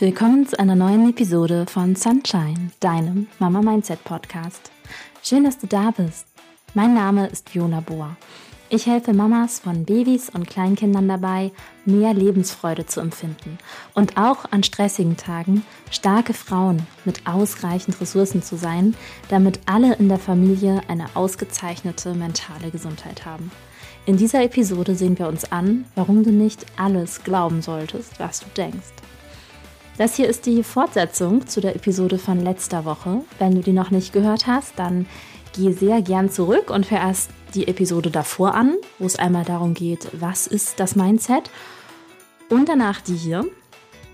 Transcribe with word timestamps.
Willkommen 0.00 0.46
zu 0.46 0.58
einer 0.58 0.76
neuen 0.76 1.10
Episode 1.10 1.66
von 1.68 1.94
Sunshine, 1.94 2.70
deinem 2.80 3.26
Mama 3.38 3.60
Mindset 3.60 4.02
Podcast. 4.02 4.70
Schön, 5.22 5.44
dass 5.44 5.58
du 5.58 5.66
da 5.66 5.90
bist. 5.90 6.26
Mein 6.72 6.94
Name 6.94 7.26
ist 7.26 7.50
Fiona 7.50 7.80
Bohr. 7.80 8.16
Ich 8.70 8.86
helfe 8.86 9.12
Mamas 9.12 9.58
von 9.58 9.84
Babys 9.84 10.30
und 10.30 10.48
Kleinkindern 10.48 11.06
dabei, 11.06 11.52
mehr 11.84 12.14
Lebensfreude 12.14 12.86
zu 12.86 13.00
empfinden 13.00 13.58
und 13.92 14.16
auch 14.16 14.50
an 14.50 14.62
stressigen 14.62 15.18
Tagen 15.18 15.66
starke 15.90 16.32
Frauen 16.32 16.86
mit 17.04 17.26
ausreichend 17.26 18.00
Ressourcen 18.00 18.42
zu 18.42 18.56
sein, 18.56 18.94
damit 19.28 19.60
alle 19.66 19.96
in 19.96 20.08
der 20.08 20.18
Familie 20.18 20.80
eine 20.88 21.14
ausgezeichnete 21.14 22.14
mentale 22.14 22.70
Gesundheit 22.70 23.26
haben. 23.26 23.50
In 24.06 24.16
dieser 24.16 24.42
Episode 24.42 24.94
sehen 24.94 25.18
wir 25.18 25.28
uns 25.28 25.52
an, 25.52 25.84
warum 25.94 26.24
du 26.24 26.32
nicht 26.32 26.64
alles 26.78 27.22
glauben 27.22 27.60
solltest, 27.60 28.18
was 28.18 28.40
du 28.40 28.46
denkst. 28.56 28.99
Das 30.00 30.16
hier 30.16 30.28
ist 30.28 30.46
die 30.46 30.62
Fortsetzung 30.62 31.46
zu 31.46 31.60
der 31.60 31.76
Episode 31.76 32.16
von 32.16 32.40
letzter 32.40 32.86
Woche. 32.86 33.20
Wenn 33.38 33.56
du 33.56 33.60
die 33.60 33.74
noch 33.74 33.90
nicht 33.90 34.14
gehört 34.14 34.46
hast, 34.46 34.78
dann 34.78 35.04
geh 35.54 35.72
sehr 35.72 36.00
gern 36.00 36.30
zurück 36.30 36.70
und 36.70 36.90
hör 36.90 37.00
erst 37.00 37.28
die 37.52 37.68
Episode 37.68 38.10
davor 38.10 38.54
an, 38.54 38.76
wo 38.98 39.04
es 39.04 39.16
einmal 39.16 39.44
darum 39.44 39.74
geht, 39.74 40.08
was 40.12 40.46
ist 40.46 40.80
das 40.80 40.96
Mindset 40.96 41.50
und 42.48 42.70
danach 42.70 43.02
die 43.02 43.14
hier. 43.14 43.44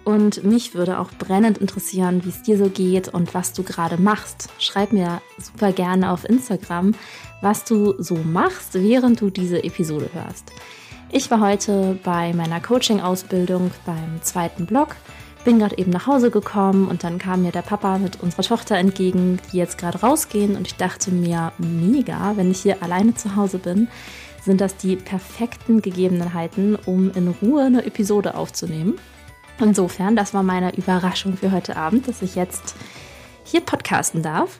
Und 0.02 0.42
mich 0.42 0.74
würde 0.74 0.98
auch 0.98 1.12
brennend 1.20 1.58
interessieren, 1.58 2.24
wie 2.24 2.30
es 2.30 2.42
dir 2.42 2.58
so 2.58 2.68
geht 2.68 3.06
und 3.06 3.32
was 3.32 3.52
du 3.52 3.62
gerade 3.62 3.96
machst. 3.96 4.48
Schreib 4.58 4.92
mir 4.92 5.22
super 5.38 5.70
gerne 5.70 6.10
auf 6.10 6.28
Instagram, 6.28 6.96
was 7.42 7.62
du 7.62 7.94
so 8.02 8.16
machst, 8.16 8.74
während 8.74 9.20
du 9.20 9.30
diese 9.30 9.62
Episode 9.62 10.10
hörst. 10.12 10.50
Ich 11.12 11.30
war 11.30 11.38
heute 11.38 11.96
bei 12.02 12.32
meiner 12.32 12.58
Coaching-Ausbildung 12.58 13.70
beim 13.84 14.20
zweiten 14.22 14.66
Blog 14.66 14.96
bin 15.46 15.60
gerade 15.60 15.78
eben 15.78 15.92
nach 15.92 16.08
Hause 16.08 16.32
gekommen 16.32 16.88
und 16.88 17.04
dann 17.04 17.18
kam 17.18 17.42
mir 17.42 17.52
der 17.52 17.62
Papa 17.62 17.98
mit 17.98 18.20
unserer 18.20 18.42
Tochter 18.42 18.76
entgegen, 18.76 19.38
die 19.52 19.58
jetzt 19.58 19.78
gerade 19.78 20.00
rausgehen 20.00 20.56
und 20.56 20.66
ich 20.66 20.74
dachte 20.74 21.12
mir, 21.12 21.52
mega, 21.58 22.36
wenn 22.36 22.50
ich 22.50 22.62
hier 22.62 22.82
alleine 22.82 23.14
zu 23.14 23.36
Hause 23.36 23.58
bin, 23.58 23.86
sind 24.44 24.60
das 24.60 24.76
die 24.76 24.96
perfekten 24.96 25.82
Gegebenheiten, 25.82 26.74
um 26.74 27.12
in 27.12 27.28
Ruhe 27.28 27.62
eine 27.62 27.86
Episode 27.86 28.34
aufzunehmen. 28.34 28.98
Insofern, 29.60 30.16
das 30.16 30.34
war 30.34 30.42
meine 30.42 30.74
Überraschung 30.74 31.36
für 31.36 31.52
heute 31.52 31.76
Abend, 31.76 32.08
dass 32.08 32.22
ich 32.22 32.34
jetzt 32.34 32.74
hier 33.44 33.60
podcasten 33.60 34.22
darf. 34.22 34.58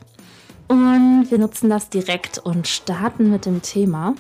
Und 0.69 1.27
wir 1.31 1.39
nutzen 1.39 1.69
das 1.69 1.91
direkt 1.91 2.39
und 2.39 2.69
starten 2.69 3.29
mit 3.29 3.45
dem 3.45 3.61
Thema. 3.61 4.15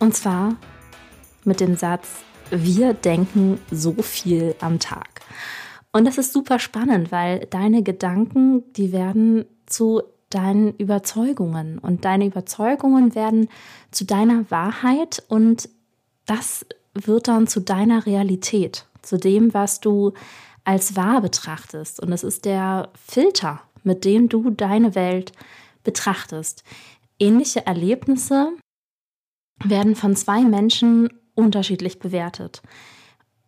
Und 0.00 0.16
zwar 0.16 0.56
mit 1.44 1.60
dem 1.60 1.76
Satz, 1.76 2.08
wir 2.50 2.94
denken 2.94 3.60
so 3.70 3.94
viel 4.02 4.56
am 4.60 4.80
Tag. 4.80 5.18
Und 5.92 6.04
das 6.04 6.18
ist 6.18 6.32
super 6.32 6.58
spannend, 6.58 7.10
weil 7.12 7.46
deine 7.46 7.82
Gedanken, 7.82 8.72
die 8.74 8.92
werden 8.92 9.46
zu 9.66 10.02
deinen 10.30 10.74
Überzeugungen 10.76 11.78
und 11.78 12.04
deine 12.04 12.26
Überzeugungen 12.26 13.14
werden 13.14 13.48
zu 13.90 14.04
deiner 14.04 14.50
Wahrheit 14.50 15.22
und 15.28 15.68
das 16.26 16.66
wird 16.92 17.28
dann 17.28 17.46
zu 17.46 17.60
deiner 17.60 18.04
Realität, 18.04 18.86
zu 19.02 19.16
dem, 19.16 19.54
was 19.54 19.80
du 19.80 20.12
als 20.64 20.96
wahr 20.96 21.22
betrachtest. 21.22 22.00
Und 22.00 22.12
es 22.12 22.22
ist 22.22 22.44
der 22.44 22.90
Filter, 22.94 23.62
mit 23.84 24.04
dem 24.04 24.28
du 24.28 24.50
deine 24.50 24.94
Welt 24.94 25.32
betrachtest. 25.82 26.62
Ähnliche 27.18 27.64
Erlebnisse 27.64 28.52
werden 29.64 29.96
von 29.96 30.14
zwei 30.14 30.42
Menschen 30.42 31.08
unterschiedlich 31.34 31.98
bewertet. 31.98 32.62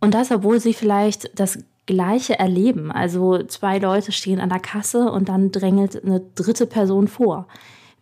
Und 0.00 0.14
das, 0.14 0.30
obwohl 0.30 0.60
sie 0.60 0.72
vielleicht 0.72 1.38
das 1.38 1.58
Gleiche 1.90 2.38
erleben. 2.38 2.92
Also 2.92 3.42
zwei 3.42 3.78
Leute 3.78 4.12
stehen 4.12 4.38
an 4.38 4.48
der 4.48 4.60
Kasse 4.60 5.10
und 5.10 5.28
dann 5.28 5.50
drängelt 5.50 6.04
eine 6.04 6.20
dritte 6.36 6.66
Person 6.66 7.08
vor. 7.08 7.48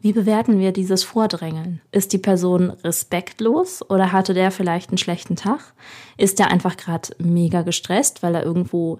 Wie 0.00 0.12
bewerten 0.12 0.58
wir 0.58 0.72
dieses 0.72 1.04
Vordrängeln? 1.04 1.80
Ist 1.90 2.12
die 2.12 2.18
Person 2.18 2.68
respektlos 2.68 3.82
oder 3.88 4.12
hatte 4.12 4.34
der 4.34 4.50
vielleicht 4.50 4.90
einen 4.90 4.98
schlechten 4.98 5.36
Tag? 5.36 5.72
Ist 6.18 6.38
der 6.38 6.50
einfach 6.50 6.76
gerade 6.76 7.08
mega 7.18 7.62
gestresst, 7.62 8.22
weil 8.22 8.34
er 8.34 8.44
irgendwo 8.44 8.98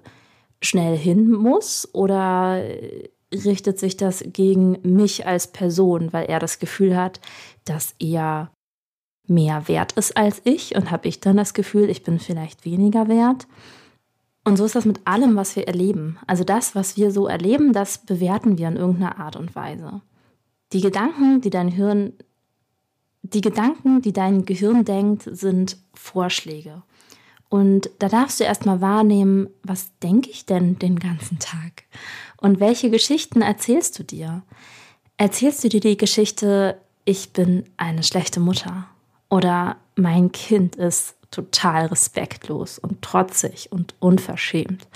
schnell 0.59 0.97
hin 0.97 1.31
muss? 1.31 1.87
Oder 1.93 2.63
richtet 3.31 3.77
sich 3.77 3.95
das 3.95 4.23
gegen 4.25 4.79
mich 4.81 5.27
als 5.27 5.51
Person, 5.51 6.11
weil 6.13 6.25
er 6.25 6.39
das 6.39 6.57
Gefühl 6.57 6.97
hat, 6.97 7.21
dass 7.63 7.93
er 7.99 8.49
mehr 9.27 9.67
wert 9.67 9.91
ist 9.91 10.17
als 10.17 10.41
ich 10.45 10.75
und 10.75 10.89
habe 10.89 11.07
ich 11.07 11.19
dann 11.19 11.37
das 11.37 11.53
Gefühl, 11.53 11.91
ich 11.91 12.03
bin 12.03 12.17
vielleicht 12.17 12.65
weniger 12.65 13.07
wert? 13.07 13.45
Und 14.49 14.57
so 14.57 14.65
ist 14.65 14.73
das 14.73 14.85
mit 14.85 15.05
allem, 15.05 15.35
was 15.35 15.55
wir 15.55 15.67
erleben. 15.67 16.17
Also 16.25 16.43
das, 16.43 16.73
was 16.73 16.97
wir 16.97 17.11
so 17.11 17.27
erleben, 17.27 17.71
das 17.71 17.99
bewerten 17.99 18.57
wir 18.57 18.67
in 18.67 18.77
irgendeiner 18.77 19.19
Art 19.19 19.35
und 19.35 19.55
Weise. 19.55 20.01
Die 20.73 20.81
Gedanken, 20.81 21.39
die 21.41 21.51
dein 21.51 21.67
Hirn, 21.67 22.13
die 23.21 23.41
Gedanken, 23.41 24.01
die 24.01 24.11
dein 24.11 24.45
Gehirn 24.45 24.85
denkt, 24.85 25.29
sind 25.31 25.77
Vorschläge. 25.93 26.81
Und 27.47 27.91
da 27.99 28.09
darfst 28.09 28.39
du 28.39 28.43
erstmal 28.43 28.81
wahrnehmen, 28.81 29.49
was 29.61 29.91
denke 30.01 30.31
ich 30.31 30.47
denn 30.47 30.79
den 30.79 30.97
ganzen 30.97 31.37
Tag? 31.37 31.83
Und 32.37 32.59
welche 32.59 32.89
Geschichten 32.89 33.43
erzählst 33.43 33.99
du 33.99 34.03
dir? 34.03 34.41
Erzählst 35.17 35.63
du 35.63 35.69
dir 35.69 35.79
die 35.79 35.97
Geschichte, 35.97 36.81
ich 37.05 37.33
bin 37.33 37.65
eine 37.77 38.01
schlechte 38.01 38.39
Mutter? 38.39 38.87
Oder 39.29 39.77
mein 39.95 40.31
Kind 40.31 40.75
ist 40.75 41.18
total 41.31 41.87
respektlos 41.87 42.79
und 42.79 43.01
trotzig 43.01 43.71
und 43.71 43.95
unverschämt. 43.99 44.87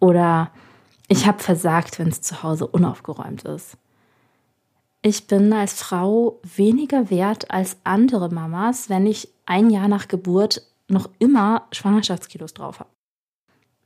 Oder 0.00 0.50
ich 1.08 1.26
habe 1.26 1.42
versagt, 1.42 1.98
wenn 1.98 2.08
es 2.08 2.22
zu 2.22 2.42
Hause 2.42 2.66
unaufgeräumt 2.66 3.44
ist. 3.44 3.76
Ich 5.02 5.26
bin 5.26 5.52
als 5.52 5.74
Frau 5.74 6.40
weniger 6.42 7.10
wert 7.10 7.50
als 7.50 7.76
andere 7.84 8.30
Mamas, 8.30 8.88
wenn 8.88 9.06
ich 9.06 9.28
ein 9.44 9.68
Jahr 9.68 9.88
nach 9.88 10.08
Geburt 10.08 10.62
noch 10.88 11.10
immer 11.18 11.66
Schwangerschaftskilos 11.72 12.54
drauf 12.54 12.80
habe. 12.80 12.90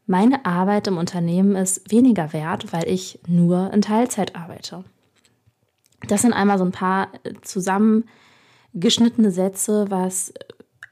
Meine 0.06 0.47
Arbeit 0.47 0.87
im 0.87 0.97
Unternehmen 0.97 1.54
ist 1.56 1.91
weniger 1.91 2.32
wert, 2.32 2.72
weil 2.72 2.88
ich 2.88 3.19
nur 3.26 3.72
in 3.72 3.82
Teilzeit 3.82 4.37
arbeite. 4.37 4.84
Das 6.06 6.22
sind 6.22 6.32
einmal 6.32 6.56
so 6.58 6.64
ein 6.64 6.72
paar 6.72 7.08
zusammengeschnittene 7.42 9.31
Sätze, 9.31 9.91
was 9.91 10.32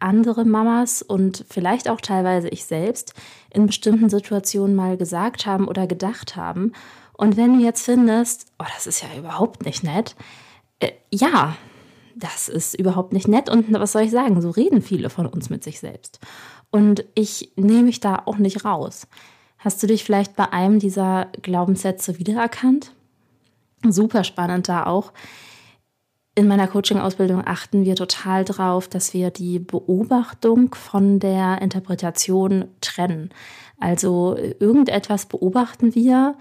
andere 0.01 0.45
Mamas 0.45 1.03
und 1.03 1.45
vielleicht 1.49 1.89
auch 1.89 2.01
teilweise 2.01 2.49
ich 2.49 2.65
selbst 2.65 3.15
in 3.51 3.67
bestimmten 3.67 4.09
Situationen 4.09 4.75
mal 4.75 4.97
gesagt 4.97 5.47
haben 5.47 5.69
oder 5.69 5.87
gedacht 5.87 6.37
haben. 6.37 6.73
Und 7.13 7.37
wenn 7.37 7.59
du 7.59 7.65
jetzt 7.65 7.85
findest, 7.85 8.47
oh, 8.59 8.67
das 8.75 8.87
ist 8.87 9.03
ja 9.03 9.09
überhaupt 9.19 9.65
nicht 9.65 9.83
nett, 9.83 10.17
äh, 10.81 10.93
ja, 11.11 11.57
das 12.15 12.49
ist 12.49 12.75
überhaupt 12.75 13.13
nicht 13.13 13.29
nett 13.29 13.49
und 13.49 13.73
was 13.73 13.93
soll 13.93 14.03
ich 14.03 14.11
sagen, 14.11 14.41
so 14.41 14.51
reden 14.51 14.83
viele 14.83 15.11
von 15.11 15.27
uns 15.27 15.51
mit 15.51 15.63
sich 15.63 15.81
selbst. 15.81 16.19
Und 16.71 17.05
ich 17.15 17.53
nehme 17.57 17.85
mich 17.85 18.01
da 18.01 18.23
auch 18.25 18.39
nicht 18.39 18.65
raus. 18.65 19.07
Hast 19.59 19.83
du 19.83 19.87
dich 19.87 20.05
vielleicht 20.05 20.37
bei 20.37 20.53
einem 20.53 20.79
dieser 20.79 21.27
Glaubenssätze 21.43 22.19
wiedererkannt? 22.19 22.93
Super 23.87 24.25
spannend 24.25 24.69
da 24.69 24.87
auch 24.87 25.13
in 26.37 26.47
meiner 26.49 26.69
Coaching-Ausbildung 26.69 27.43
achten 27.47 27.87
wir 27.87 27.97
total 27.97 28.45
drauf, 28.45 28.89
dass 28.89 29.15
wir 29.15 29.31
die 29.31 29.59
Beobachtung 29.59 30.75
von 30.75 31.19
der 31.19 31.63
Interpretation 31.63 32.67
trennen. 32.83 33.31
Also 33.81 34.37
irgendetwas 34.61 35.27
beobachten 35.27 35.95
wir. 35.95 36.37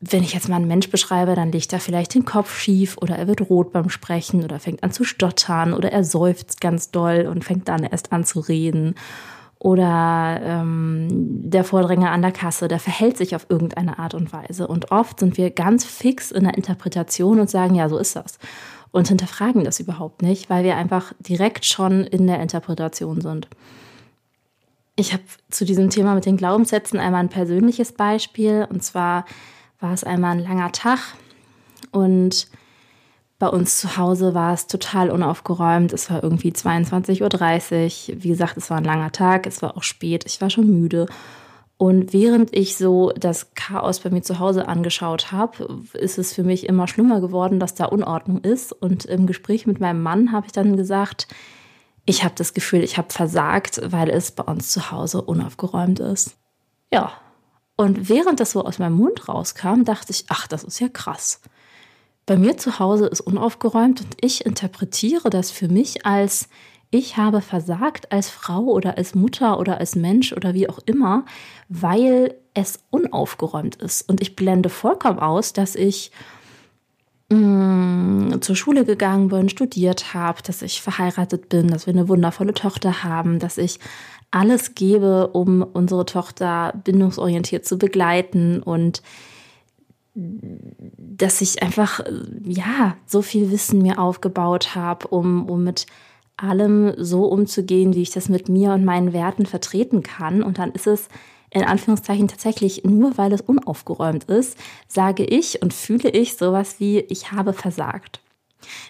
Wenn 0.00 0.24
ich 0.24 0.34
jetzt 0.34 0.48
mal 0.48 0.56
einen 0.56 0.66
Mensch 0.66 0.90
beschreibe, 0.90 1.36
dann 1.36 1.52
legt 1.52 1.72
er 1.72 1.78
vielleicht 1.78 2.14
den 2.14 2.24
Kopf 2.24 2.58
schief 2.58 2.96
oder 3.00 3.16
er 3.16 3.28
wird 3.28 3.48
rot 3.48 3.72
beim 3.72 3.90
Sprechen 3.90 4.42
oder 4.42 4.58
fängt 4.58 4.82
an 4.82 4.90
zu 4.90 5.04
stottern 5.04 5.72
oder 5.72 5.92
er 5.92 6.02
seufzt 6.02 6.60
ganz 6.60 6.90
doll 6.90 7.28
und 7.30 7.44
fängt 7.44 7.68
dann 7.68 7.84
erst 7.84 8.10
an 8.10 8.24
zu 8.24 8.40
reden. 8.40 8.96
Oder 9.60 10.40
ähm, 10.42 11.08
der 11.12 11.64
Vordränger 11.64 12.10
an 12.10 12.22
der 12.22 12.32
Kasse, 12.32 12.66
der 12.66 12.80
verhält 12.80 13.18
sich 13.18 13.36
auf 13.36 13.46
irgendeine 13.50 13.98
Art 13.98 14.14
und 14.14 14.32
Weise. 14.32 14.66
Und 14.66 14.90
oft 14.90 15.20
sind 15.20 15.36
wir 15.36 15.50
ganz 15.50 15.84
fix 15.84 16.32
in 16.32 16.44
der 16.44 16.54
Interpretation 16.54 17.38
und 17.38 17.50
sagen, 17.50 17.74
ja, 17.76 17.88
so 17.88 17.98
ist 17.98 18.16
das 18.16 18.38
und 18.92 19.08
hinterfragen 19.08 19.64
das 19.64 19.80
überhaupt 19.80 20.22
nicht, 20.22 20.50
weil 20.50 20.64
wir 20.64 20.76
einfach 20.76 21.12
direkt 21.20 21.64
schon 21.64 22.04
in 22.04 22.26
der 22.26 22.40
Interpretation 22.40 23.20
sind. 23.20 23.48
Ich 24.96 25.12
habe 25.12 25.22
zu 25.50 25.64
diesem 25.64 25.90
Thema 25.90 26.14
mit 26.14 26.26
den 26.26 26.36
Glaubenssätzen 26.36 26.98
einmal 26.98 27.20
ein 27.20 27.28
persönliches 27.28 27.92
Beispiel. 27.92 28.66
Und 28.68 28.82
zwar 28.82 29.24
war 29.78 29.94
es 29.94 30.04
einmal 30.04 30.32
ein 30.32 30.44
langer 30.44 30.72
Tag 30.72 30.98
und 31.92 32.48
bei 33.38 33.48
uns 33.48 33.78
zu 33.78 33.96
Hause 33.96 34.34
war 34.34 34.52
es 34.52 34.66
total 34.66 35.10
unaufgeräumt. 35.10 35.94
Es 35.94 36.10
war 36.10 36.22
irgendwie 36.22 36.50
22.30 36.50 38.12
Uhr. 38.12 38.22
Wie 38.22 38.28
gesagt, 38.28 38.58
es 38.58 38.68
war 38.68 38.76
ein 38.76 38.84
langer 38.84 39.12
Tag, 39.12 39.46
es 39.46 39.62
war 39.62 39.78
auch 39.78 39.82
spät, 39.82 40.24
ich 40.26 40.42
war 40.42 40.50
schon 40.50 40.68
müde. 40.68 41.06
Und 41.80 42.12
während 42.12 42.54
ich 42.54 42.76
so 42.76 43.10
das 43.16 43.54
Chaos 43.54 44.00
bei 44.00 44.10
mir 44.10 44.20
zu 44.20 44.38
Hause 44.38 44.68
angeschaut 44.68 45.32
habe, 45.32 45.80
ist 45.94 46.18
es 46.18 46.34
für 46.34 46.42
mich 46.42 46.68
immer 46.68 46.86
schlimmer 46.86 47.22
geworden, 47.22 47.58
dass 47.58 47.74
da 47.74 47.86
Unordnung 47.86 48.42
ist. 48.42 48.72
Und 48.72 49.06
im 49.06 49.26
Gespräch 49.26 49.66
mit 49.66 49.80
meinem 49.80 50.02
Mann 50.02 50.30
habe 50.30 50.44
ich 50.44 50.52
dann 50.52 50.76
gesagt, 50.76 51.26
ich 52.04 52.22
habe 52.22 52.34
das 52.36 52.52
Gefühl, 52.52 52.84
ich 52.84 52.98
habe 52.98 53.10
versagt, 53.10 53.80
weil 53.82 54.10
es 54.10 54.30
bei 54.30 54.42
uns 54.42 54.70
zu 54.70 54.90
Hause 54.90 55.22
unaufgeräumt 55.22 56.00
ist. 56.00 56.36
Ja. 56.92 57.12
Und 57.78 58.10
während 58.10 58.40
das 58.40 58.50
so 58.50 58.62
aus 58.62 58.78
meinem 58.78 58.96
Mund 58.96 59.26
rauskam, 59.26 59.84
dachte 59.84 60.12
ich, 60.12 60.26
ach, 60.28 60.46
das 60.46 60.64
ist 60.64 60.80
ja 60.80 60.88
krass. 60.90 61.40
Bei 62.26 62.36
mir 62.36 62.58
zu 62.58 62.78
Hause 62.78 63.06
ist 63.06 63.22
unaufgeräumt 63.22 64.02
und 64.02 64.16
ich 64.20 64.44
interpretiere 64.44 65.30
das 65.30 65.50
für 65.50 65.68
mich 65.68 66.04
als 66.04 66.50
ich 66.90 67.16
habe 67.16 67.40
versagt 67.40 68.10
als 68.10 68.28
Frau 68.28 68.64
oder 68.64 68.98
als 68.98 69.14
Mutter 69.14 69.58
oder 69.58 69.78
als 69.78 69.94
Mensch 69.94 70.32
oder 70.32 70.54
wie 70.54 70.68
auch 70.68 70.80
immer, 70.86 71.24
weil 71.68 72.34
es 72.52 72.80
unaufgeräumt 72.90 73.76
ist. 73.76 74.08
Und 74.08 74.20
ich 74.20 74.34
blende 74.34 74.68
vollkommen 74.68 75.20
aus, 75.20 75.52
dass 75.52 75.76
ich 75.76 76.10
mm, 77.30 78.40
zur 78.40 78.56
Schule 78.56 78.84
gegangen 78.84 79.28
bin, 79.28 79.48
studiert 79.48 80.14
habe, 80.14 80.42
dass 80.42 80.62
ich 80.62 80.82
verheiratet 80.82 81.48
bin, 81.48 81.68
dass 81.68 81.86
wir 81.86 81.94
eine 81.94 82.08
wundervolle 82.08 82.54
Tochter 82.54 83.04
haben, 83.04 83.38
dass 83.38 83.56
ich 83.56 83.78
alles 84.32 84.74
gebe, 84.74 85.28
um 85.28 85.62
unsere 85.62 86.06
Tochter 86.06 86.72
bindungsorientiert 86.84 87.64
zu 87.64 87.78
begleiten 87.78 88.62
und 88.62 89.02
dass 90.14 91.40
ich 91.40 91.62
einfach 91.62 92.00
ja 92.44 92.96
so 93.06 93.22
viel 93.22 93.52
Wissen 93.52 93.80
mir 93.80 94.00
aufgebaut 94.00 94.74
habe, 94.74 95.06
um, 95.08 95.48
um 95.48 95.62
mit 95.62 95.86
allem 96.42 96.92
so 96.96 97.26
umzugehen, 97.26 97.94
wie 97.94 98.02
ich 98.02 98.10
das 98.10 98.28
mit 98.28 98.48
mir 98.48 98.72
und 98.72 98.84
meinen 98.84 99.12
Werten 99.12 99.46
vertreten 99.46 100.02
kann. 100.02 100.42
Und 100.42 100.58
dann 100.58 100.72
ist 100.72 100.86
es 100.86 101.08
in 101.50 101.64
Anführungszeichen 101.64 102.28
tatsächlich 102.28 102.84
nur, 102.84 103.18
weil 103.18 103.32
es 103.32 103.40
unaufgeräumt 103.40 104.24
ist, 104.24 104.56
sage 104.86 105.24
ich 105.24 105.62
und 105.62 105.74
fühle 105.74 106.10
ich 106.10 106.36
sowas 106.36 106.76
wie, 106.78 107.00
ich 107.00 107.32
habe 107.32 107.52
versagt. 107.52 108.20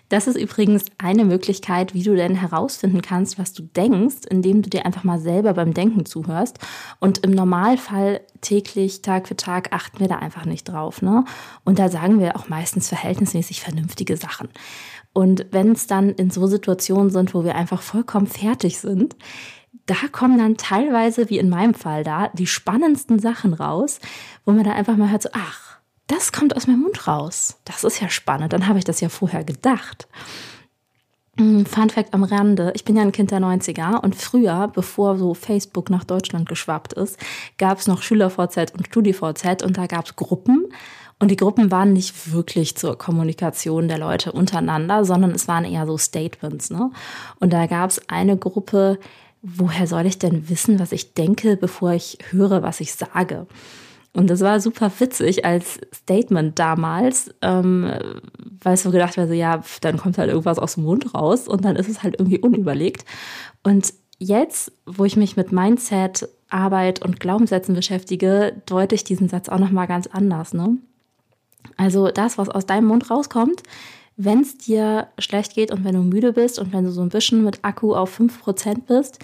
Das 0.09 0.27
ist 0.27 0.37
übrigens 0.37 0.87
eine 0.99 1.25
Möglichkeit, 1.25 1.95
wie 1.95 2.03
du 2.03 2.15
denn 2.15 2.35
herausfinden 2.35 3.03
kannst, 3.03 3.39
was 3.39 3.53
du 3.53 3.63
denkst, 3.63 4.27
indem 4.29 4.63
du 4.63 4.71
dir 4.71 4.85
einfach 4.85 5.05
mal 5.05 5.21
selber 5.21 5.55
beim 5.55 5.75
Denken 5.75 6.05
zuhörst. 6.05 6.59
Und 6.99 7.19
im 7.19 7.31
Normalfall 7.31 8.21
täglich, 8.41 9.03
Tag 9.03 9.29
für 9.29 9.37
Tag 9.37 9.73
achten 9.73 10.01
wir 10.01 10.09
da 10.09 10.17
einfach 10.17 10.45
nicht 10.45 10.65
drauf. 10.65 11.03
Ne? 11.03 11.25
Und 11.65 11.79
da 11.79 11.89
sagen 11.89 12.21
wir 12.21 12.37
auch 12.37 12.49
meistens 12.49 12.89
verhältnismäßig 12.89 13.61
vernünftige 13.61 14.17
Sachen. 14.17 14.49
Und 15.13 15.47
wenn 15.51 15.73
es 15.73 15.87
dann 15.87 16.11
in 16.11 16.31
so 16.31 16.47
Situationen 16.47 17.11
sind, 17.11 17.35
wo 17.35 17.45
wir 17.45 17.57
einfach 17.57 17.83
vollkommen 17.83 18.27
fertig 18.27 18.79
sind, 18.79 19.17
da 19.87 19.97
kommen 20.13 20.39
dann 20.39 20.57
teilweise, 20.57 21.31
wie 21.31 21.39
in 21.39 21.49
meinem 21.49 21.75
Fall 21.75 22.05
da, 22.05 22.29
die 22.29 22.47
spannendsten 22.47 23.19
Sachen 23.19 23.55
raus, 23.55 23.99
wo 24.45 24.53
man 24.53 24.65
dann 24.65 24.75
einfach 24.75 24.97
mal 24.97 25.11
hört, 25.11 25.23
so, 25.23 25.31
ach, 25.33 25.79
das 26.07 26.33
kommt 26.33 26.57
aus 26.57 26.67
meinem 26.67 26.83
Mund 26.83 27.07
raus. 27.07 27.59
Das 27.65 27.85
ist 27.85 28.01
ja 28.01 28.09
spannend. 28.09 28.53
Dann 28.53 28.67
habe 28.67 28.79
ich 28.79 28.85
das 28.85 29.01
ja 29.01 29.09
vorher 29.09 29.45
gedacht. 29.45 30.09
Hm, 31.39 31.65
Fun 31.67 31.91
Fact 31.91 32.13
am 32.15 32.25
Rande, 32.25 32.73
ich 32.75 32.85
bin 32.85 32.97
ja 32.97 33.03
ein 33.03 33.13
Kind 33.13 33.31
der 33.31 33.41
90er 33.41 34.01
und 34.03 34.17
früher, 34.17 34.69
bevor 34.75 35.17
so 35.17 35.35
Facebook 35.35 35.89
nach 35.89 36.05
Deutschland 36.05 36.49
geschwappt 36.49 36.93
ist, 36.93 37.19
gab 37.57 37.79
es 37.79 37.87
noch 37.87 38.03
SchülerVZ 38.03 38.75
und 38.77 38.87
StudiVZ 38.89 39.63
und 39.63 39.79
da 39.79 39.87
gab 39.87 40.07
es 40.07 40.17
Gruppen 40.17 40.67
und 41.21 41.31
die 41.31 41.37
Gruppen 41.37 41.71
waren 41.71 41.93
nicht 41.93 42.33
wirklich 42.33 42.77
zur 42.77 42.97
Kommunikation 42.97 43.89
der 43.89 43.99
Leute 43.99 44.33
untereinander, 44.33 45.05
sondern 45.05 45.33
es 45.33 45.47
waren 45.47 45.67
eher 45.67 45.87
so 45.87 45.99
Statements. 45.99 46.71
Ne? 46.71 46.91
Und 47.39 47.53
da 47.53 47.67
gab 47.67 47.91
es 47.91 48.01
eine 48.09 48.39
Gruppe, 48.39 48.99
woher 49.43 49.87
soll 49.87 50.07
ich 50.07 50.19
denn 50.19 50.49
wissen, 50.49 50.79
was 50.79 50.93
ich 50.93 51.13
denke, 51.13 51.59
bevor 51.59 51.93
ich 51.93 52.19
höre, 52.31 52.63
was 52.63 52.81
ich 52.81 52.95
sage? 52.95 53.47
Und 54.15 54.31
das 54.31 54.41
war 54.41 54.61
super 54.61 54.91
witzig 54.99 55.45
als 55.45 55.79
Statement 55.95 56.59
damals, 56.59 57.33
ähm, 57.43 57.93
weil 58.63 58.75
es 58.75 58.83
so 58.83 58.91
gedacht 58.91 59.19
war, 59.19 59.29
so, 59.29 59.35
ja, 59.35 59.63
dann 59.83 59.99
kommt 59.99 60.17
halt 60.17 60.31
irgendwas 60.31 60.59
aus 60.59 60.75
dem 60.75 60.85
Mund 60.85 61.15
raus 61.15 61.49
und 61.49 61.67
dann 61.67 61.77
ist 61.77 61.89
es 61.89 62.03
halt 62.03 62.19
irgendwie 62.19 62.41
unüberlegt. 62.41 63.05
Und 63.63 63.93
jetzt, 64.19 64.73
wo 64.87 65.05
ich 65.05 65.17
mich 65.17 65.37
mit 65.37 65.53
Mindset, 65.53 66.29
Arbeit 66.49 67.05
und 67.05 67.21
Glaubenssätzen 67.21 67.75
beschäftige, 67.75 68.63
deute 68.65 68.95
ich 68.95 69.05
diesen 69.05 69.29
Satz 69.29 69.51
auch 69.51 69.59
nochmal 69.59 69.87
ganz 69.87 70.09
anders. 70.09 70.55
Ne? 70.55 70.79
Also 71.77 72.11
das, 72.11 72.39
was 72.39 72.49
aus 72.49 72.67
deinem 72.67 72.87
Mund 72.87 73.11
rauskommt, 73.11 73.63
wenn 74.17 74.41
es 74.41 74.59
dir 74.59 75.09
schlecht 75.19 75.55
geht 75.55 75.71
und 75.71 75.85
wenn 75.85 75.95
du 75.95 76.03
müde 76.03 76.33
bist 76.33 76.59
und 76.59 76.73
wenn 76.73 76.85
du 76.85 76.91
so 76.91 77.01
ein 77.01 77.09
bisschen 77.09 77.43
mit 77.43 77.61
Akku 77.63 77.95
auf 77.95 78.19
5% 78.19 78.83
bist, 78.87 79.19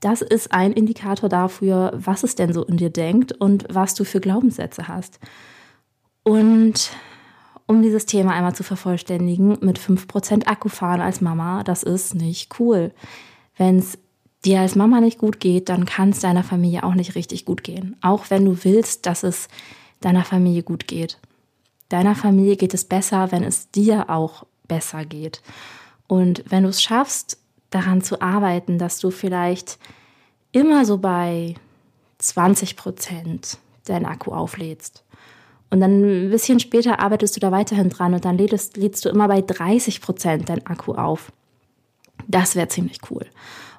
das 0.00 0.22
ist 0.22 0.52
ein 0.52 0.72
Indikator 0.72 1.28
dafür, 1.28 1.92
was 1.94 2.22
es 2.22 2.34
denn 2.34 2.52
so 2.52 2.64
in 2.64 2.76
dir 2.76 2.90
denkt 2.90 3.32
und 3.32 3.66
was 3.68 3.94
du 3.94 4.04
für 4.04 4.20
Glaubenssätze 4.20 4.88
hast. 4.88 5.18
Und 6.22 6.90
um 7.66 7.82
dieses 7.82 8.06
Thema 8.06 8.32
einmal 8.32 8.54
zu 8.54 8.62
vervollständigen, 8.62 9.58
mit 9.60 9.78
5% 9.78 10.46
Akku 10.46 10.68
fahren 10.68 11.02
als 11.02 11.20
Mama, 11.20 11.62
das 11.64 11.82
ist 11.82 12.14
nicht 12.14 12.58
cool. 12.58 12.92
Wenn 13.56 13.78
es 13.78 13.98
dir 14.44 14.60
als 14.60 14.76
Mama 14.76 15.00
nicht 15.00 15.18
gut 15.18 15.40
geht, 15.40 15.68
dann 15.68 15.84
kann 15.84 16.10
es 16.10 16.20
deiner 16.20 16.44
Familie 16.44 16.84
auch 16.84 16.94
nicht 16.94 17.14
richtig 17.14 17.44
gut 17.44 17.64
gehen. 17.64 17.96
Auch 18.00 18.30
wenn 18.30 18.44
du 18.44 18.64
willst, 18.64 19.04
dass 19.04 19.22
es 19.24 19.48
deiner 20.00 20.24
Familie 20.24 20.62
gut 20.62 20.86
geht. 20.86 21.18
Deiner 21.88 22.14
Familie 22.14 22.56
geht 22.56 22.74
es 22.74 22.84
besser, 22.84 23.32
wenn 23.32 23.42
es 23.42 23.70
dir 23.70 24.10
auch 24.10 24.44
besser 24.66 25.04
geht. 25.04 25.42
Und 26.06 26.44
wenn 26.48 26.64
du 26.64 26.68
es 26.68 26.82
schaffst, 26.82 27.38
daran 27.70 28.02
zu 28.02 28.20
arbeiten, 28.20 28.78
dass 28.78 28.98
du 28.98 29.10
vielleicht 29.10 29.78
immer 30.52 30.84
so 30.84 30.98
bei 30.98 31.54
20 32.18 32.76
Prozent 32.76 33.58
deinen 33.84 34.06
Akku 34.06 34.32
auflädst. 34.32 35.04
Und 35.70 35.80
dann 35.80 36.26
ein 36.26 36.30
bisschen 36.30 36.60
später 36.60 36.98
arbeitest 36.98 37.36
du 37.36 37.40
da 37.40 37.52
weiterhin 37.52 37.90
dran 37.90 38.14
und 38.14 38.24
dann 38.24 38.38
lädst, 38.38 38.76
lädst 38.76 39.04
du 39.04 39.10
immer 39.10 39.28
bei 39.28 39.42
30 39.42 40.00
Prozent 40.00 40.48
deinen 40.48 40.66
Akku 40.66 40.94
auf. 40.94 41.30
Das 42.26 42.56
wäre 42.56 42.68
ziemlich 42.68 43.00
cool. 43.10 43.26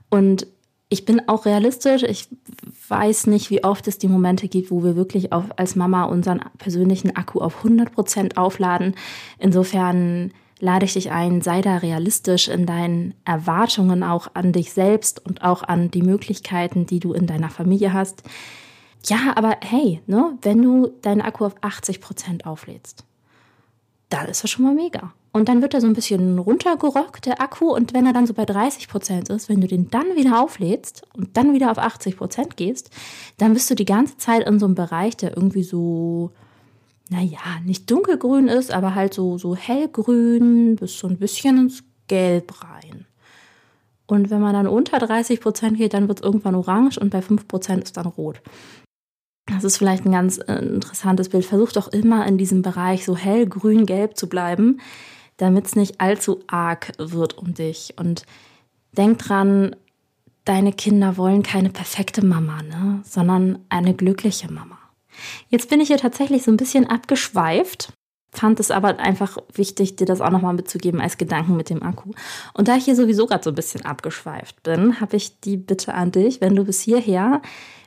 Und 0.10 0.48
ich 0.90 1.06
bin 1.06 1.28
auch 1.28 1.46
realistisch. 1.46 2.04
Ich 2.04 2.28
weiß 2.88 3.28
nicht, 3.28 3.52
wie 3.52 3.64
oft 3.64 3.88
es 3.88 4.00
die 4.00 4.08
Momente 4.08 4.48
gibt, 4.48 4.72
wo 4.72 4.84
wir 4.84 4.96
wirklich 4.96 5.32
auf, 5.32 5.46
als 5.56 5.76
Mama 5.76 6.06
unseren 6.06 6.42
persönlichen 6.58 7.16
Akku 7.16 7.40
auf 7.40 7.58
100 7.58 7.92
Prozent 7.92 8.38
aufladen. 8.38 8.96
Insofern 9.38 10.32
lade 10.60 10.86
ich 10.86 10.94
dich 10.94 11.12
ein, 11.12 11.42
sei 11.42 11.62
da 11.62 11.78
realistisch 11.78 12.48
in 12.48 12.66
deinen 12.66 13.14
Erwartungen 13.24 14.04
auch 14.04 14.30
an 14.34 14.52
dich 14.52 14.74
selbst 14.74 15.24
und 15.26 15.44
auch 15.44 15.64
an 15.64 15.92
die 15.92 16.02
Möglichkeiten, 16.02 16.88
die 16.88 17.00
du 17.00 17.14
in 17.14 17.28
deiner 17.28 17.50
Familie 17.50 17.94
hast. 17.94 18.24
Ja, 19.06 19.34
aber 19.36 19.58
hey, 19.62 20.02
ne, 20.08 20.38
wenn 20.42 20.62
du 20.62 20.88
deinen 21.02 21.22
Akku 21.22 21.46
auf 21.46 21.56
80 21.62 22.02
Prozent 22.02 22.46
auflädst, 22.46 23.06
dann 24.10 24.28
ist 24.28 24.44
das 24.44 24.50
schon 24.50 24.66
mal 24.66 24.74
mega. 24.74 25.14
Und 25.32 25.48
dann 25.48 25.62
wird 25.62 25.76
er 25.76 25.82
so 25.82 25.88
ein 25.88 25.94
bisschen 25.94 26.40
runtergerockt, 26.40 27.28
der 27.28 27.40
Akku. 27.40 27.74
Und 27.74 27.94
wenn 27.94 28.06
er 28.06 28.14
dann 28.14 28.26
so 28.26 28.34
bei 28.34 28.46
30 28.46 28.88
Prozent 28.88 29.30
ist, 29.30 29.48
wenn 29.48 29.62
du 29.62 29.68
den 29.68 29.90
dann 29.90 30.16
wieder 30.16 30.42
auflädst 30.42 31.04
und 31.16 31.38
dann 31.38 31.54
wieder 31.54 31.72
auf 31.72 31.78
80 31.78 32.18
Prozent 32.18 32.58
gehst, 32.58 32.90
dann 33.38 33.54
bist 33.54 33.70
du 33.70 33.76
die 33.76 33.86
ganze 33.86 34.18
Zeit 34.18 34.48
in 34.48 34.60
so 34.60 34.66
einem 34.66 34.76
Bereich, 34.76 35.18
der 35.18 35.36
irgendwie 35.38 35.64
so, 35.64 36.32
naja, 37.10 37.40
nicht 37.64 37.90
dunkelgrün 37.92 38.48
ist, 38.48 38.72
aber 38.72 38.96
halt 38.96 39.14
so, 39.14 39.38
so 39.38 39.56
hellgrün 39.56 40.76
bis 40.78 40.98
so 40.98 41.08
ein 41.08 41.18
bisschen 41.18 41.60
ins 41.60 41.84
Gelb 42.08 42.64
rein. 42.64 43.06
Und 44.08 44.32
wenn 44.32 44.42
man 44.42 44.54
dann 44.54 44.68
unter 44.68 44.98
30 44.98 45.40
Prozent 45.40 45.78
geht, 45.78 45.94
dann 45.94 46.08
wird 46.08 46.20
es 46.20 46.26
irgendwann 46.26 46.56
orange 46.56 46.98
und 46.98 47.12
bei 47.12 47.22
5 47.22 47.48
Prozent 47.48 47.84
ist 47.84 47.98
dann 47.98 48.08
rot. 48.08 48.42
Das 49.46 49.64
ist 49.64 49.78
vielleicht 49.78 50.06
ein 50.06 50.12
ganz 50.12 50.40
äh, 50.40 50.54
interessantes 50.54 51.30
Bild. 51.30 51.46
Versuch 51.46 51.72
doch 51.72 51.88
immer 51.88 52.26
in 52.26 52.38
diesem 52.38 52.62
Bereich 52.62 53.06
so 53.06 53.16
hell 53.16 53.48
grün-gelb 53.48 54.18
zu 54.18 54.28
bleiben, 54.28 54.80
damit 55.40 55.66
es 55.66 55.76
nicht 55.76 56.00
allzu 56.00 56.44
arg 56.48 56.92
wird 56.98 57.38
um 57.38 57.54
dich. 57.54 57.96
Und 57.98 58.24
denk 58.96 59.20
dran, 59.20 59.76
deine 60.46 60.74
Kinder 60.74 61.18
wollen 61.18 61.44
keine 61.44 61.70
perfekte 61.70 62.24
Mama, 62.24 62.62
ne? 62.62 63.02
sondern 63.04 63.60
eine 63.70 63.96
glückliche 63.96 64.52
Mama. 64.52 64.78
Jetzt 65.48 65.70
bin 65.70 65.82
ich 65.82 65.88
hier 65.88 65.98
tatsächlich 65.98 66.44
so 66.44 66.52
ein 66.52 66.58
bisschen 66.58 66.88
abgeschweift, 66.88 67.94
fand 68.32 68.60
es 68.60 68.70
aber 68.70 69.00
einfach 69.00 69.38
wichtig, 69.54 69.96
dir 69.96 70.06
das 70.06 70.22
auch 70.22 70.30
nochmal 70.30 70.54
mitzugeben 70.54 71.02
als 71.02 71.18
Gedanken 71.18 71.56
mit 71.56 71.70
dem 71.70 71.84
Akku. 71.84 72.12
Und 72.54 72.68
da 72.68 72.76
ich 72.76 72.86
hier 72.86 72.96
sowieso 72.96 73.26
gerade 73.26 73.44
so 73.44 73.50
ein 73.50 73.56
bisschen 73.56 73.86
abgeschweift 73.86 74.62
bin, 74.64 75.00
habe 75.00 75.16
ich 75.16 75.40
die 75.40 75.58
Bitte 75.58 75.94
an 75.94 76.12
dich, 76.12 76.42
wenn 76.42 76.56
du 76.56 76.66
bis 76.66 76.82
hierher 76.82 77.42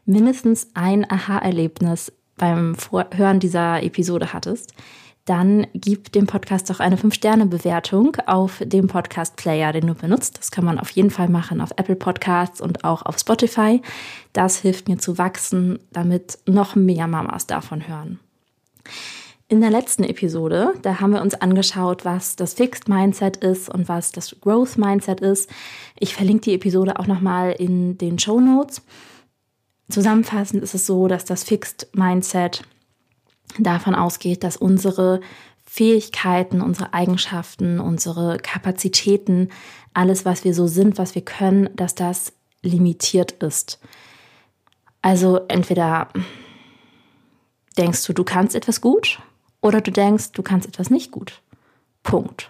mindestens 0.04 0.68
ein 0.74 1.08
Aha-Erlebnis 1.08 2.12
beim 2.36 2.76
Hören 3.12 3.40
dieser 3.40 3.82
Episode 3.82 4.32
hattest, 4.32 4.72
dann 5.24 5.66
gib 5.74 6.10
dem 6.12 6.26
Podcast 6.26 6.68
doch 6.68 6.80
eine 6.80 6.96
5-Sterne-Bewertung 6.96 8.16
auf 8.26 8.60
dem 8.64 8.88
Podcast-Player, 8.88 9.72
den 9.72 9.86
du 9.86 9.94
benutzt. 9.94 10.38
Das 10.38 10.50
kann 10.50 10.64
man 10.64 10.78
auf 10.78 10.90
jeden 10.90 11.10
Fall 11.10 11.28
machen 11.28 11.60
auf 11.60 11.70
Apple 11.76 11.96
Podcasts 11.96 12.60
und 12.60 12.84
auch 12.84 13.02
auf 13.02 13.18
Spotify. 13.18 13.80
Das 14.32 14.58
hilft 14.58 14.88
mir 14.88 14.98
zu 14.98 15.18
wachsen, 15.18 15.78
damit 15.92 16.38
noch 16.46 16.74
mehr 16.74 17.06
Mamas 17.06 17.46
davon 17.46 17.86
hören. 17.86 18.18
In 19.46 19.60
der 19.60 19.70
letzten 19.70 20.02
Episode, 20.04 20.72
da 20.80 20.98
haben 20.98 21.12
wir 21.12 21.20
uns 21.20 21.34
angeschaut, 21.34 22.04
was 22.04 22.36
das 22.36 22.54
Fixed 22.54 22.88
Mindset 22.88 23.36
ist 23.36 23.68
und 23.68 23.86
was 23.86 24.10
das 24.10 24.34
Growth 24.40 24.78
Mindset 24.78 25.20
ist. 25.20 25.50
Ich 26.00 26.14
verlinke 26.14 26.44
die 26.44 26.54
Episode 26.54 26.98
auch 26.98 27.06
nochmal 27.06 27.52
in 27.52 27.98
den 27.98 28.18
Show 28.18 28.40
Notes. 28.40 28.82
Zusammenfassend 29.90 30.62
ist 30.62 30.74
es 30.74 30.86
so, 30.86 31.06
dass 31.06 31.26
das 31.26 31.44
Fixed 31.44 31.88
Mindset 31.94 32.62
davon 33.58 33.94
ausgeht, 33.94 34.44
dass 34.44 34.56
unsere 34.56 35.20
Fähigkeiten, 35.64 36.60
unsere 36.60 36.92
Eigenschaften, 36.94 37.80
unsere 37.80 38.38
Kapazitäten, 38.38 39.48
alles, 39.94 40.24
was 40.24 40.44
wir 40.44 40.54
so 40.54 40.66
sind, 40.66 40.98
was 40.98 41.14
wir 41.14 41.22
können, 41.22 41.70
dass 41.76 41.94
das 41.94 42.32
limitiert 42.62 43.32
ist. 43.42 43.78
Also 45.02 45.40
entweder 45.48 46.08
Denkst 47.78 48.04
du, 48.04 48.12
du 48.12 48.24
kannst 48.24 48.54
etwas 48.54 48.80
gut 48.80 49.18
oder 49.60 49.80
du 49.80 49.90
denkst, 49.90 50.32
du 50.32 50.42
kannst 50.42 50.68
etwas 50.68 50.90
nicht 50.90 51.10
gut? 51.10 51.40
Punkt. 52.02 52.48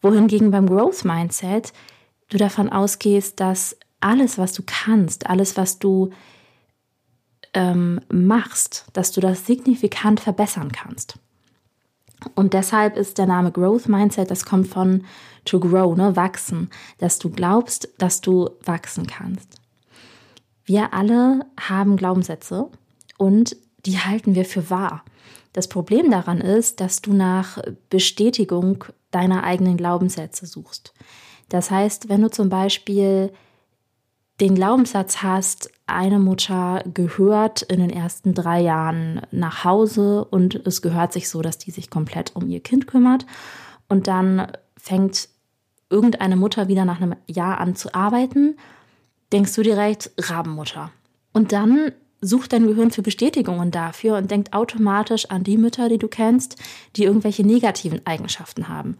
Wohingegen 0.00 0.50
beim 0.50 0.66
Growth 0.66 1.04
Mindset 1.04 1.72
du 2.28 2.36
davon 2.36 2.68
ausgehst, 2.68 3.40
dass 3.40 3.76
alles, 4.00 4.38
was 4.38 4.52
du 4.52 4.62
kannst, 4.64 5.28
alles, 5.28 5.56
was 5.56 5.78
du 5.78 6.10
ähm, 7.58 8.00
machst, 8.08 8.86
dass 8.92 9.10
du 9.10 9.20
das 9.20 9.44
signifikant 9.44 10.20
verbessern 10.20 10.70
kannst. 10.70 11.18
Und 12.36 12.54
deshalb 12.54 12.96
ist 12.96 13.18
der 13.18 13.26
Name 13.26 13.50
Growth 13.50 13.88
Mindset, 13.88 14.30
das 14.30 14.44
kommt 14.44 14.68
von 14.68 15.04
to 15.44 15.58
grow, 15.58 15.96
ne, 15.96 16.14
wachsen, 16.14 16.70
dass 16.98 17.18
du 17.18 17.30
glaubst, 17.30 17.88
dass 17.98 18.20
du 18.20 18.50
wachsen 18.64 19.08
kannst. 19.08 19.56
Wir 20.64 20.94
alle 20.94 21.46
haben 21.58 21.96
Glaubenssätze 21.96 22.70
und 23.16 23.56
die 23.86 23.98
halten 23.98 24.36
wir 24.36 24.44
für 24.44 24.70
wahr. 24.70 25.04
Das 25.52 25.68
Problem 25.68 26.12
daran 26.12 26.40
ist, 26.40 26.80
dass 26.80 27.02
du 27.02 27.12
nach 27.12 27.58
Bestätigung 27.90 28.84
deiner 29.10 29.42
eigenen 29.42 29.76
Glaubenssätze 29.76 30.46
suchst. 30.46 30.94
Das 31.48 31.72
heißt, 31.72 32.08
wenn 32.08 32.22
du 32.22 32.30
zum 32.30 32.50
Beispiel 32.50 33.32
den 34.40 34.54
Glaubenssatz 34.54 35.22
hast, 35.22 35.70
eine 35.88 36.18
Mutter 36.18 36.82
gehört 36.92 37.62
in 37.62 37.80
den 37.80 37.90
ersten 37.90 38.34
drei 38.34 38.60
Jahren 38.60 39.22
nach 39.30 39.64
Hause 39.64 40.24
und 40.24 40.66
es 40.66 40.82
gehört 40.82 41.12
sich 41.12 41.28
so, 41.28 41.42
dass 41.42 41.58
die 41.58 41.70
sich 41.70 41.90
komplett 41.90 42.36
um 42.36 42.48
ihr 42.48 42.60
Kind 42.60 42.86
kümmert. 42.86 43.26
Und 43.88 44.06
dann 44.06 44.52
fängt 44.76 45.28
irgendeine 45.90 46.36
Mutter 46.36 46.68
wieder 46.68 46.84
nach 46.84 47.00
einem 47.00 47.16
Jahr 47.26 47.58
an 47.58 47.74
zu 47.74 47.94
arbeiten, 47.94 48.56
denkst 49.32 49.54
du 49.54 49.62
direkt 49.62 50.10
Rabenmutter. 50.18 50.90
Und 51.32 51.52
dann 51.52 51.92
sucht 52.20 52.52
dein 52.52 52.66
Gehirn 52.66 52.90
für 52.90 53.02
Bestätigungen 53.02 53.70
dafür 53.70 54.16
und 54.16 54.30
denkt 54.30 54.52
automatisch 54.52 55.26
an 55.30 55.44
die 55.44 55.56
Mütter, 55.56 55.88
die 55.88 55.98
du 55.98 56.08
kennst, 56.08 56.56
die 56.96 57.04
irgendwelche 57.04 57.46
negativen 57.46 58.04
Eigenschaften 58.06 58.68
haben, 58.68 58.96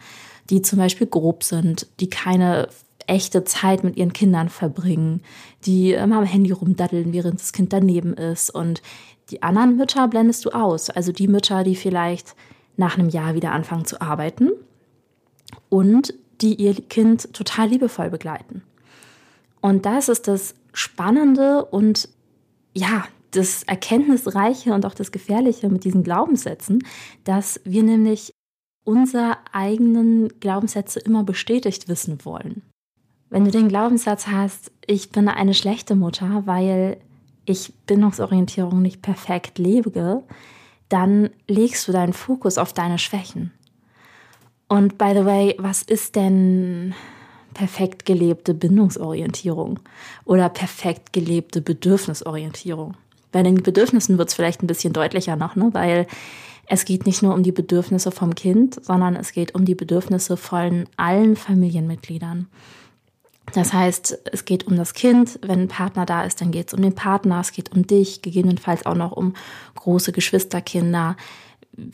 die 0.51 0.63
zum 0.63 0.79
Beispiel 0.79 1.07
grob 1.07 1.43
sind, 1.43 1.87
die 2.01 2.09
keine 2.09 2.69
echte 3.09 3.45
Zeit 3.45 3.83
mit 3.83 3.97
ihren 3.97 4.13
Kindern 4.13 4.49
verbringen, 4.49 5.23
die 5.65 5.93
immer 5.93 6.19
am 6.19 6.25
Handy 6.25 6.53
rumdaddeln, 6.53 7.13
während 7.13 7.41
das 7.41 7.53
Kind 7.53 7.73
daneben 7.73 8.15
ist. 8.15 8.51
Und 8.51 8.83
die 9.31 9.43
anderen 9.43 9.77
Mütter 9.77 10.07
blendest 10.09 10.45
du 10.45 10.51
aus. 10.51 10.91
Also 10.91 11.13
die 11.13 11.29
Mütter, 11.29 11.65
die 11.65 11.77
vielleicht 11.77 12.37
nach 12.77 12.97
einem 12.97 13.09
Jahr 13.09 13.35
wieder 13.35 13.53
anfangen 13.53 13.85
zu 13.85 14.01
arbeiten 14.01 14.51
und 15.69 16.15
die 16.41 16.55
ihr 16.55 16.75
Kind 16.75 17.33
total 17.35 17.69
liebevoll 17.69 18.11
begleiten. 18.11 18.63
Und 19.61 19.87
das 19.87 20.09
ist 20.09 20.29
das 20.29 20.55
Spannende 20.73 21.65
und 21.65 22.09
ja, 22.75 23.05
das 23.33 23.65
Erkenntnisreiche 23.65 24.73
und 24.73 24.87
auch 24.87 24.95
das 24.95 25.11
Gefährliche 25.13 25.69
mit 25.69 25.85
diesen 25.85 26.03
Glaubenssätzen, 26.03 26.85
dass 27.25 27.61
wir 27.65 27.83
nämlich 27.83 28.33
unsere 28.85 29.37
eigenen 29.53 30.29
Glaubenssätze 30.41 31.01
immer 31.01 31.25
bestätigt 31.25 31.89
wissen 31.89 32.25
wollen. 32.25 32.63
Wenn 33.31 33.45
du 33.45 33.51
den 33.51 33.69
Glaubenssatz 33.69 34.27
hast, 34.27 34.71
ich 34.87 35.11
bin 35.11 35.29
eine 35.29 35.55
schlechte 35.55 35.95
Mutter, 35.95 36.43
weil 36.47 36.97
ich 37.45 37.73
Bindungsorientierung 37.87 38.81
nicht 38.81 39.03
perfekt 39.03 39.59
lebe, 39.59 40.23
dann 40.89 41.31
legst 41.47 41.87
du 41.87 41.93
deinen 41.93 42.13
Fokus 42.13 42.57
auf 42.59 42.73
deine 42.73 42.99
Schwächen. 42.99 43.53
Und 44.69 44.99
by 44.99 45.13
the 45.15 45.25
way, 45.25 45.55
was 45.59 45.83
ist 45.83 46.17
denn 46.17 46.95
perfekt 47.55 48.05
gelebte 48.05 48.55
Bindungsorientierung 48.55 49.81
oder 50.25 50.49
perfekt 50.49 51.13
gelebte 51.13 51.61
Bedürfnisorientierung? 51.61 52.95
Bei 53.33 53.43
den 53.43 53.63
Bedürfnissen 53.63 54.17
wird 54.17 54.29
es 54.29 54.35
vielleicht 54.35 54.63
ein 54.63 54.67
bisschen 54.67 54.93
deutlicher 54.93 55.37
noch, 55.37 55.57
ne? 55.57 55.71
weil 55.73 56.07
es 56.67 56.85
geht 56.85 57.07
nicht 57.07 57.23
nur 57.23 57.35
um 57.35 57.43
die 57.43 57.53
Bedürfnisse 57.53 58.11
vom 58.11 58.35
Kind, 58.35 58.83
sondern 58.85 59.17
es 59.17 59.33
geht 59.33 59.55
um 59.55 59.65
die 59.65 59.75
Bedürfnisse 59.75 60.37
von 60.37 60.87
allen 60.97 61.37
Familienmitgliedern. 61.37 62.47
Das 63.55 63.73
heißt, 63.73 64.19
es 64.33 64.45
geht 64.45 64.67
um 64.67 64.77
das 64.77 64.95
Kind, 64.95 65.39
wenn 65.43 65.61
ein 65.61 65.69
Partner 65.69 66.07
da 66.07 66.25
ist, 66.25 66.41
dann 66.41 66.51
geht 66.51 66.69
es 66.69 66.75
um 66.75 66.83
den 66.83 66.95
Partner, 66.95 67.41
es 67.41 67.53
geht 67.53 67.73
um 67.73 67.87
dich, 67.87 68.23
gegebenenfalls 68.23 68.87
auch 68.87 68.95
noch 68.95 69.13
um 69.13 69.35
große 69.75 70.13
Geschwisterkinder. 70.13 71.17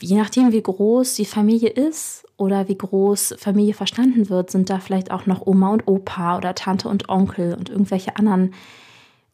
Je 0.01 0.17
nachdem, 0.17 0.51
wie 0.51 0.61
groß 0.61 1.15
die 1.15 1.25
Familie 1.25 1.69
ist 1.69 2.25
oder 2.37 2.67
wie 2.67 2.77
groß 2.77 3.35
Familie 3.37 3.73
verstanden 3.73 4.29
wird, 4.29 4.51
sind 4.51 4.69
da 4.69 4.79
vielleicht 4.79 5.11
auch 5.11 5.25
noch 5.25 5.45
Oma 5.45 5.69
und 5.69 5.87
Opa 5.87 6.37
oder 6.37 6.55
Tante 6.55 6.89
und 6.89 7.07
Onkel 7.09 7.53
und 7.53 7.69
irgendwelche 7.69 8.15
anderen 8.17 8.53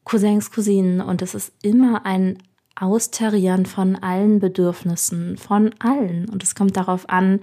Cousins, 0.03 0.51
Cousinen. 0.51 1.01
Und 1.01 1.21
es 1.21 1.35
ist 1.35 1.53
immer 1.63 2.05
ein 2.05 2.37
Austarieren 2.75 3.65
von 3.65 3.95
allen 3.95 4.39
Bedürfnissen, 4.39 5.37
von 5.37 5.73
allen. 5.79 6.27
Und 6.29 6.43
es 6.43 6.55
kommt 6.55 6.75
darauf 6.75 7.09
an, 7.09 7.41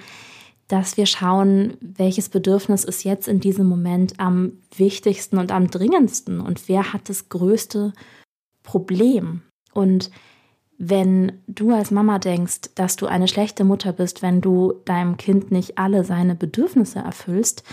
dass 0.68 0.98
wir 0.98 1.06
schauen, 1.06 1.76
welches 1.80 2.28
Bedürfnis 2.28 2.84
ist 2.84 3.02
jetzt 3.02 3.26
in 3.26 3.40
diesem 3.40 3.66
Moment 3.66 4.20
am 4.20 4.52
wichtigsten 4.76 5.38
und 5.38 5.50
am 5.50 5.70
dringendsten 5.70 6.40
und 6.40 6.68
wer 6.68 6.92
hat 6.92 7.08
das 7.08 7.30
größte 7.30 7.94
Problem. 8.62 9.42
Und 9.72 10.10
wenn 10.76 11.40
du 11.48 11.72
als 11.72 11.90
Mama 11.90 12.18
denkst, 12.18 12.70
dass 12.74 12.96
du 12.96 13.06
eine 13.06 13.28
schlechte 13.28 13.64
Mutter 13.64 13.92
bist, 13.92 14.22
wenn 14.22 14.40
du 14.40 14.74
deinem 14.84 15.16
Kind 15.16 15.50
nicht 15.50 15.78
alle 15.78 16.04
seine 16.04 16.34
Bedürfnisse 16.34 17.00
erfüllst, 17.00 17.64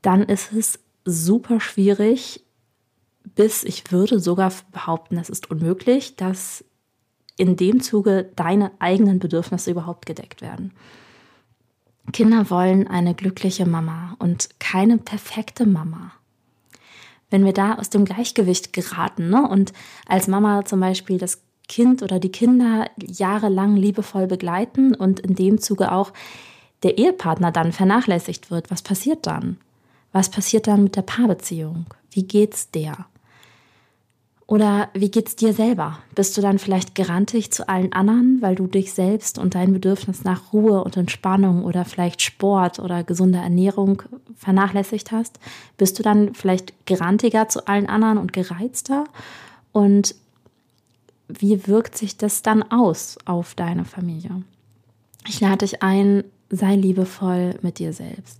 dann 0.00 0.22
ist 0.22 0.52
es 0.52 0.78
super 1.04 1.60
schwierig, 1.60 2.44
bis 3.34 3.64
ich 3.64 3.90
würde 3.90 4.20
sogar 4.20 4.52
behaupten, 4.70 5.18
es 5.18 5.28
ist 5.28 5.50
unmöglich, 5.50 6.16
dass 6.16 6.64
in 7.36 7.56
dem 7.56 7.80
Zuge 7.80 8.30
deine 8.36 8.70
eigenen 8.78 9.18
Bedürfnisse 9.18 9.72
überhaupt 9.72 10.06
gedeckt 10.06 10.40
werden. 10.40 10.72
Kinder 12.12 12.50
wollen 12.50 12.86
eine 12.86 13.14
glückliche 13.14 13.66
Mama 13.66 14.16
und 14.18 14.48
keine 14.60 14.98
perfekte 14.98 15.66
Mama. 15.66 16.12
Wenn 17.30 17.44
wir 17.44 17.52
da 17.52 17.74
aus 17.76 17.90
dem 17.90 18.04
Gleichgewicht 18.04 18.72
geraten 18.72 19.30
ne, 19.30 19.48
und 19.48 19.72
als 20.06 20.28
Mama 20.28 20.64
zum 20.64 20.80
Beispiel 20.80 21.18
das 21.18 21.42
Kind 21.66 22.02
oder 22.02 22.18
die 22.20 22.30
Kinder 22.30 22.90
jahrelang 22.98 23.76
liebevoll 23.76 24.26
begleiten 24.26 24.94
und 24.94 25.20
in 25.20 25.34
dem 25.34 25.58
Zuge 25.60 25.92
auch 25.92 26.12
der 26.82 26.98
Ehepartner 26.98 27.50
dann 27.50 27.72
vernachlässigt 27.72 28.50
wird, 28.50 28.70
was 28.70 28.82
passiert 28.82 29.26
dann? 29.26 29.56
Was 30.12 30.30
passiert 30.30 30.66
dann 30.66 30.84
mit 30.84 30.96
der 30.96 31.02
Paarbeziehung? 31.02 31.86
Wie 32.10 32.24
geht's 32.24 32.70
der? 32.70 33.06
Oder 34.46 34.90
wie 34.92 35.10
geht's 35.10 35.36
dir 35.36 35.54
selber? 35.54 36.00
Bist 36.14 36.36
du 36.36 36.42
dann 36.42 36.58
vielleicht 36.58 36.94
gerantig 36.94 37.50
zu 37.50 37.66
allen 37.66 37.94
anderen, 37.94 38.42
weil 38.42 38.54
du 38.54 38.66
dich 38.66 38.92
selbst 38.92 39.38
und 39.38 39.54
dein 39.54 39.72
Bedürfnis 39.72 40.22
nach 40.22 40.52
Ruhe 40.52 40.84
und 40.84 40.98
Entspannung 40.98 41.64
oder 41.64 41.86
vielleicht 41.86 42.20
Sport 42.20 42.78
oder 42.78 43.04
gesunder 43.04 43.40
Ernährung 43.40 44.02
vernachlässigt 44.36 45.12
hast? 45.12 45.38
Bist 45.78 45.98
du 45.98 46.02
dann 46.02 46.34
vielleicht 46.34 46.74
gerantiger 46.84 47.48
zu 47.48 47.66
allen 47.66 47.88
anderen 47.88 48.18
und 48.18 48.34
gereizter? 48.34 49.04
Und 49.72 50.14
wie 51.28 51.66
wirkt 51.66 51.96
sich 51.96 52.18
das 52.18 52.42
dann 52.42 52.62
aus 52.70 53.16
auf 53.24 53.54
deine 53.54 53.86
Familie? 53.86 54.42
Ich 55.26 55.40
lade 55.40 55.64
dich 55.64 55.82
ein, 55.82 56.22
sei 56.50 56.76
liebevoll 56.76 57.58
mit 57.62 57.78
dir 57.78 57.94
selbst. 57.94 58.38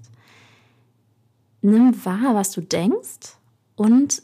Nimm 1.63 2.05
wahr, 2.05 2.35
was 2.35 2.51
du 2.51 2.61
denkst 2.61 3.39
und 3.75 4.23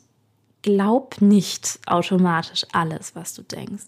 glaub 0.62 1.20
nicht 1.20 1.78
automatisch 1.86 2.66
alles, 2.72 3.14
was 3.14 3.34
du 3.34 3.42
denkst. 3.42 3.86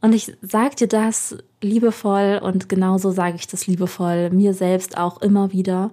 Und 0.00 0.12
ich 0.12 0.36
sage 0.42 0.76
dir 0.76 0.88
das 0.88 1.36
liebevoll 1.60 2.40
und 2.42 2.68
genauso 2.68 3.10
sage 3.10 3.36
ich 3.36 3.48
das 3.48 3.66
liebevoll 3.66 4.30
mir 4.30 4.54
selbst 4.54 4.96
auch 4.96 5.20
immer 5.20 5.52
wieder. 5.52 5.90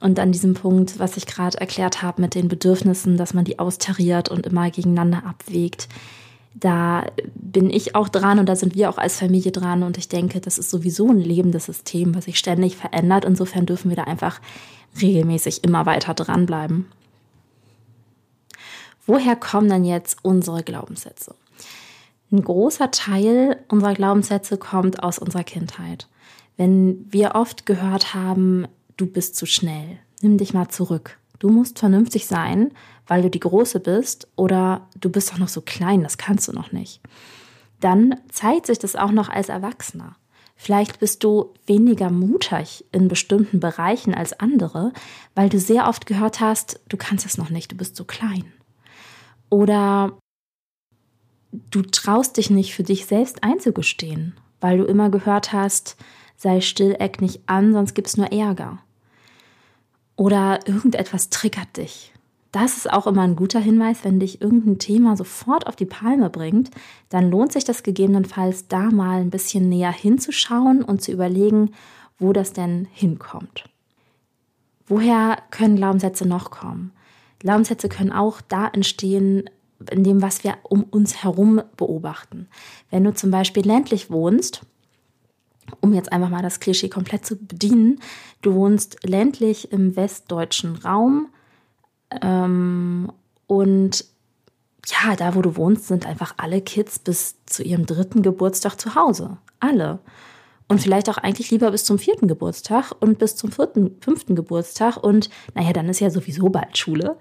Und 0.00 0.18
an 0.18 0.32
diesem 0.32 0.54
Punkt, 0.54 0.98
was 0.98 1.16
ich 1.16 1.26
gerade 1.26 1.58
erklärt 1.58 2.02
habe 2.02 2.20
mit 2.20 2.34
den 2.34 2.48
Bedürfnissen, 2.48 3.16
dass 3.16 3.32
man 3.32 3.44
die 3.44 3.58
austariert 3.58 4.28
und 4.28 4.44
immer 4.44 4.70
gegeneinander 4.70 5.24
abwägt, 5.24 5.88
da 6.54 7.06
bin 7.34 7.70
ich 7.70 7.94
auch 7.94 8.08
dran 8.08 8.38
und 8.38 8.48
da 8.48 8.56
sind 8.56 8.74
wir 8.74 8.90
auch 8.90 8.98
als 8.98 9.18
Familie 9.18 9.52
dran. 9.52 9.82
Und 9.82 9.98
ich 9.98 10.08
denke, 10.08 10.40
das 10.40 10.58
ist 10.58 10.70
sowieso 10.70 11.08
ein 11.08 11.18
lebendes 11.18 11.66
System, 11.66 12.14
was 12.14 12.24
sich 12.24 12.38
ständig 12.38 12.76
verändert. 12.76 13.24
Insofern 13.24 13.66
dürfen 13.66 13.88
wir 13.88 13.96
da 13.96 14.04
einfach 14.04 14.40
regelmäßig 15.00 15.64
immer 15.64 15.86
weiter 15.86 16.14
dranbleiben. 16.14 16.86
Woher 19.06 19.36
kommen 19.36 19.68
denn 19.68 19.84
jetzt 19.84 20.18
unsere 20.22 20.62
Glaubenssätze? 20.62 21.34
Ein 22.32 22.42
großer 22.42 22.90
Teil 22.90 23.60
unserer 23.68 23.94
Glaubenssätze 23.94 24.56
kommt 24.56 25.02
aus 25.02 25.18
unserer 25.18 25.44
Kindheit. 25.44 26.08
Wenn 26.56 27.06
wir 27.10 27.34
oft 27.34 27.66
gehört 27.66 28.14
haben, 28.14 28.66
du 28.96 29.06
bist 29.06 29.36
zu 29.36 29.46
schnell, 29.46 29.98
nimm 30.22 30.38
dich 30.38 30.54
mal 30.54 30.68
zurück. 30.68 31.18
Du 31.38 31.50
musst 31.50 31.78
vernünftig 31.78 32.26
sein, 32.26 32.72
weil 33.06 33.22
du 33.22 33.28
die 33.28 33.40
Große 33.40 33.80
bist 33.80 34.28
oder 34.36 34.88
du 34.98 35.10
bist 35.10 35.30
doch 35.30 35.38
noch 35.38 35.48
so 35.48 35.60
klein, 35.60 36.02
das 36.02 36.16
kannst 36.16 36.48
du 36.48 36.52
noch 36.52 36.72
nicht. 36.72 37.00
Dann 37.80 38.14
zeigt 38.30 38.66
sich 38.66 38.78
das 38.78 38.96
auch 38.96 39.10
noch 39.10 39.28
als 39.28 39.50
Erwachsener. 39.50 40.16
Vielleicht 40.56 41.00
bist 41.00 41.22
du 41.24 41.52
weniger 41.66 42.10
mutig 42.10 42.84
in 42.92 43.08
bestimmten 43.08 43.60
Bereichen 43.60 44.14
als 44.14 44.38
andere, 44.40 44.92
weil 45.34 45.50
du 45.50 45.58
sehr 45.58 45.88
oft 45.88 46.06
gehört 46.06 46.40
hast, 46.40 46.80
du 46.88 46.96
kannst 46.96 47.26
es 47.26 47.36
noch 47.36 47.50
nicht, 47.50 47.72
du 47.72 47.76
bist 47.76 47.96
so 47.96 48.04
klein. 48.04 48.44
Oder 49.50 50.18
du 51.70 51.82
traust 51.82 52.36
dich 52.36 52.50
nicht 52.50 52.74
für 52.74 52.82
dich 52.82 53.06
selbst 53.06 53.42
einzugestehen, 53.42 54.34
weil 54.60 54.78
du 54.78 54.84
immer 54.84 55.10
gehört 55.10 55.52
hast, 55.52 55.96
sei 56.36 56.60
still, 56.60 56.96
eck 56.98 57.20
nicht 57.20 57.42
an, 57.46 57.72
sonst 57.72 57.94
gibt 57.94 58.08
es 58.08 58.16
nur 58.16 58.32
Ärger. 58.32 58.78
Oder 60.16 60.66
irgendetwas 60.66 61.30
triggert 61.30 61.76
dich. 61.76 62.12
Das 62.52 62.76
ist 62.76 62.92
auch 62.92 63.08
immer 63.08 63.22
ein 63.22 63.34
guter 63.34 63.58
Hinweis, 63.58 64.04
wenn 64.04 64.20
dich 64.20 64.40
irgendein 64.40 64.78
Thema 64.78 65.16
sofort 65.16 65.66
auf 65.66 65.74
die 65.74 65.86
Palme 65.86 66.30
bringt, 66.30 66.70
dann 67.08 67.28
lohnt 67.28 67.52
sich 67.52 67.64
das 67.64 67.82
gegebenenfalls 67.82 68.68
da 68.68 68.90
mal 68.90 69.20
ein 69.20 69.30
bisschen 69.30 69.68
näher 69.68 69.90
hinzuschauen 69.90 70.84
und 70.84 71.02
zu 71.02 71.10
überlegen, 71.10 71.72
wo 72.16 72.32
das 72.32 72.52
denn 72.52 72.86
hinkommt. 72.92 73.64
Woher 74.86 75.38
können 75.50 75.74
Glaubenssätze 75.74 76.28
noch 76.28 76.52
kommen? 76.52 76.92
Glaubenssätze 77.44 77.90
können 77.90 78.10
auch 78.10 78.40
da 78.40 78.68
entstehen, 78.68 79.50
in 79.90 80.02
dem, 80.02 80.22
was 80.22 80.44
wir 80.44 80.56
um 80.62 80.82
uns 80.84 81.22
herum 81.22 81.62
beobachten. 81.76 82.48
Wenn 82.90 83.04
du 83.04 83.12
zum 83.12 83.30
Beispiel 83.30 83.66
ländlich 83.66 84.10
wohnst, 84.10 84.62
um 85.80 85.92
jetzt 85.92 86.10
einfach 86.10 86.30
mal 86.30 86.42
das 86.42 86.58
Klischee 86.58 86.88
komplett 86.88 87.26
zu 87.26 87.36
bedienen, 87.36 88.00
du 88.40 88.54
wohnst 88.54 88.96
ländlich 89.04 89.72
im 89.72 89.94
westdeutschen 89.94 90.76
Raum 90.76 91.28
ähm, 92.22 93.12
und 93.46 94.06
ja, 94.86 95.14
da 95.16 95.34
wo 95.34 95.42
du 95.42 95.56
wohnst, 95.56 95.86
sind 95.86 96.06
einfach 96.06 96.34
alle 96.38 96.62
Kids 96.62 96.98
bis 96.98 97.36
zu 97.44 97.62
ihrem 97.62 97.84
dritten 97.84 98.22
Geburtstag 98.22 98.80
zu 98.80 98.94
Hause. 98.94 99.36
Alle. 99.60 99.98
Und 100.68 100.80
vielleicht 100.80 101.10
auch 101.10 101.18
eigentlich 101.18 101.50
lieber 101.50 101.70
bis 101.70 101.84
zum 101.84 101.98
vierten 101.98 102.26
Geburtstag 102.26 102.92
und 102.98 103.18
bis 103.18 103.36
zum 103.36 103.52
vierten, 103.52 103.96
fünften 104.00 104.34
Geburtstag. 104.34 104.96
Und 104.96 105.28
naja, 105.54 105.72
dann 105.72 105.88
ist 105.88 106.00
ja 106.00 106.10
sowieso 106.10 106.48
bald 106.48 106.78
Schule. 106.78 107.18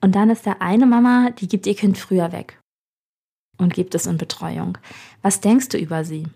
Und 0.00 0.14
dann 0.14 0.28
ist 0.28 0.46
da 0.46 0.56
eine 0.58 0.86
Mama, 0.86 1.30
die 1.30 1.48
gibt 1.48 1.66
ihr 1.66 1.74
Kind 1.74 1.96
früher 1.96 2.30
weg 2.30 2.60
und 3.58 3.72
gibt 3.72 3.94
es 3.94 4.06
in 4.06 4.18
Betreuung. 4.18 4.76
Was 5.22 5.40
denkst 5.40 5.68
du 5.68 5.78
über 5.78 6.04
sie? 6.04 6.26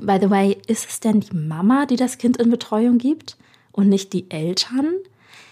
By 0.00 0.18
the 0.20 0.30
way, 0.30 0.56
ist 0.66 0.88
es 0.88 1.00
denn 1.00 1.20
die 1.20 1.36
Mama, 1.36 1.86
die 1.86 1.96
das 1.96 2.18
Kind 2.18 2.38
in 2.38 2.50
Betreuung 2.50 2.98
gibt 2.98 3.36
und 3.72 3.88
nicht 3.88 4.12
die 4.12 4.30
Eltern? 4.30 4.94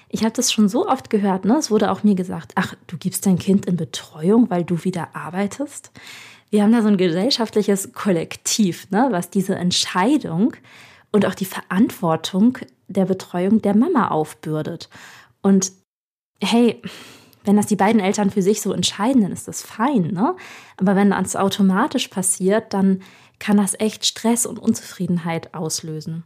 Ich 0.09 0.23
habe 0.23 0.33
das 0.33 0.53
schon 0.53 0.69
so 0.69 0.89
oft 0.89 1.11
gehört, 1.11 1.45
ne? 1.45 1.57
Es 1.57 1.71
wurde 1.71 1.91
auch 1.91 2.03
mir 2.03 2.15
gesagt, 2.15 2.53
ach, 2.57 2.75
du 2.87 2.97
gibst 2.97 3.27
dein 3.27 3.39
Kind 3.39 3.67
in 3.67 3.77
Betreuung, 3.77 4.51
weil 4.51 4.65
du 4.65 4.83
wieder 4.85 5.15
arbeitest. 5.15 5.93
Wir 6.51 6.63
haben 6.63 6.73
da 6.73 6.83
so 6.83 6.89
ein 6.89 6.97
gesellschaftliches 6.97 7.93
Kollektiv, 7.93 8.91
ne, 8.91 9.09
was 9.11 9.31
diese 9.31 9.55
Entscheidung 9.55 10.55
und 11.13 11.25
auch 11.25 11.35
die 11.35 11.45
Verantwortung 11.45 12.59
der 12.89 13.07
Betreuung 13.07 13.63
der 13.63 13.77
Mama 13.77 14.09
aufbürdet. 14.09 14.89
Und 15.43 15.73
hey, 16.43 16.83
wenn 17.45 17.57
das 17.57 17.67
die 17.67 17.77
beiden 17.77 18.01
Eltern 18.01 18.31
für 18.31 18.43
sich 18.43 18.61
so 18.61 18.73
entscheiden, 18.73 19.23
dann 19.23 19.33
ist 19.33 19.49
das 19.49 19.63
fein, 19.63 20.09
ne? 20.09 20.37
Aber 20.77 20.97
wenn 20.97 21.11
das 21.11 21.37
automatisch 21.37 22.09
passiert, 22.09 22.75
dann 22.75 23.03
kann 23.39 23.57
das 23.57 23.79
echt 23.79 24.05
Stress 24.05 24.45
und 24.45 24.59
Unzufriedenheit 24.59 25.55
auslösen. 25.55 26.25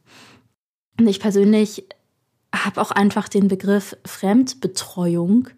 Und 0.99 1.07
ich 1.07 1.21
persönlich 1.21 1.85
habe 2.55 2.81
auch 2.81 2.91
einfach 2.91 3.29
den 3.29 3.49
Begriff 3.49 3.97
Fremdbetreuung 4.05 5.49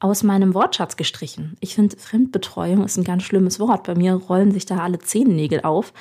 aus 0.00 0.22
meinem 0.22 0.54
Wortschatz 0.54 0.96
gestrichen. 0.96 1.56
Ich 1.60 1.74
finde, 1.74 1.96
Fremdbetreuung 1.96 2.84
ist 2.84 2.96
ein 2.96 3.04
ganz 3.04 3.24
schlimmes 3.24 3.58
Wort. 3.58 3.84
Bei 3.84 3.94
mir 3.94 4.14
rollen 4.14 4.52
sich 4.52 4.66
da 4.66 4.78
alle 4.78 4.98
Zehennägel 4.98 5.62
auf, 5.62 5.92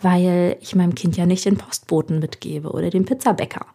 weil 0.00 0.56
ich 0.60 0.74
meinem 0.74 0.94
Kind 0.94 1.16
ja 1.16 1.26
nicht 1.26 1.44
den 1.44 1.58
Postboten 1.58 2.18
mitgebe 2.18 2.70
oder 2.70 2.90
den 2.90 3.04
Pizzabäcker 3.04 3.66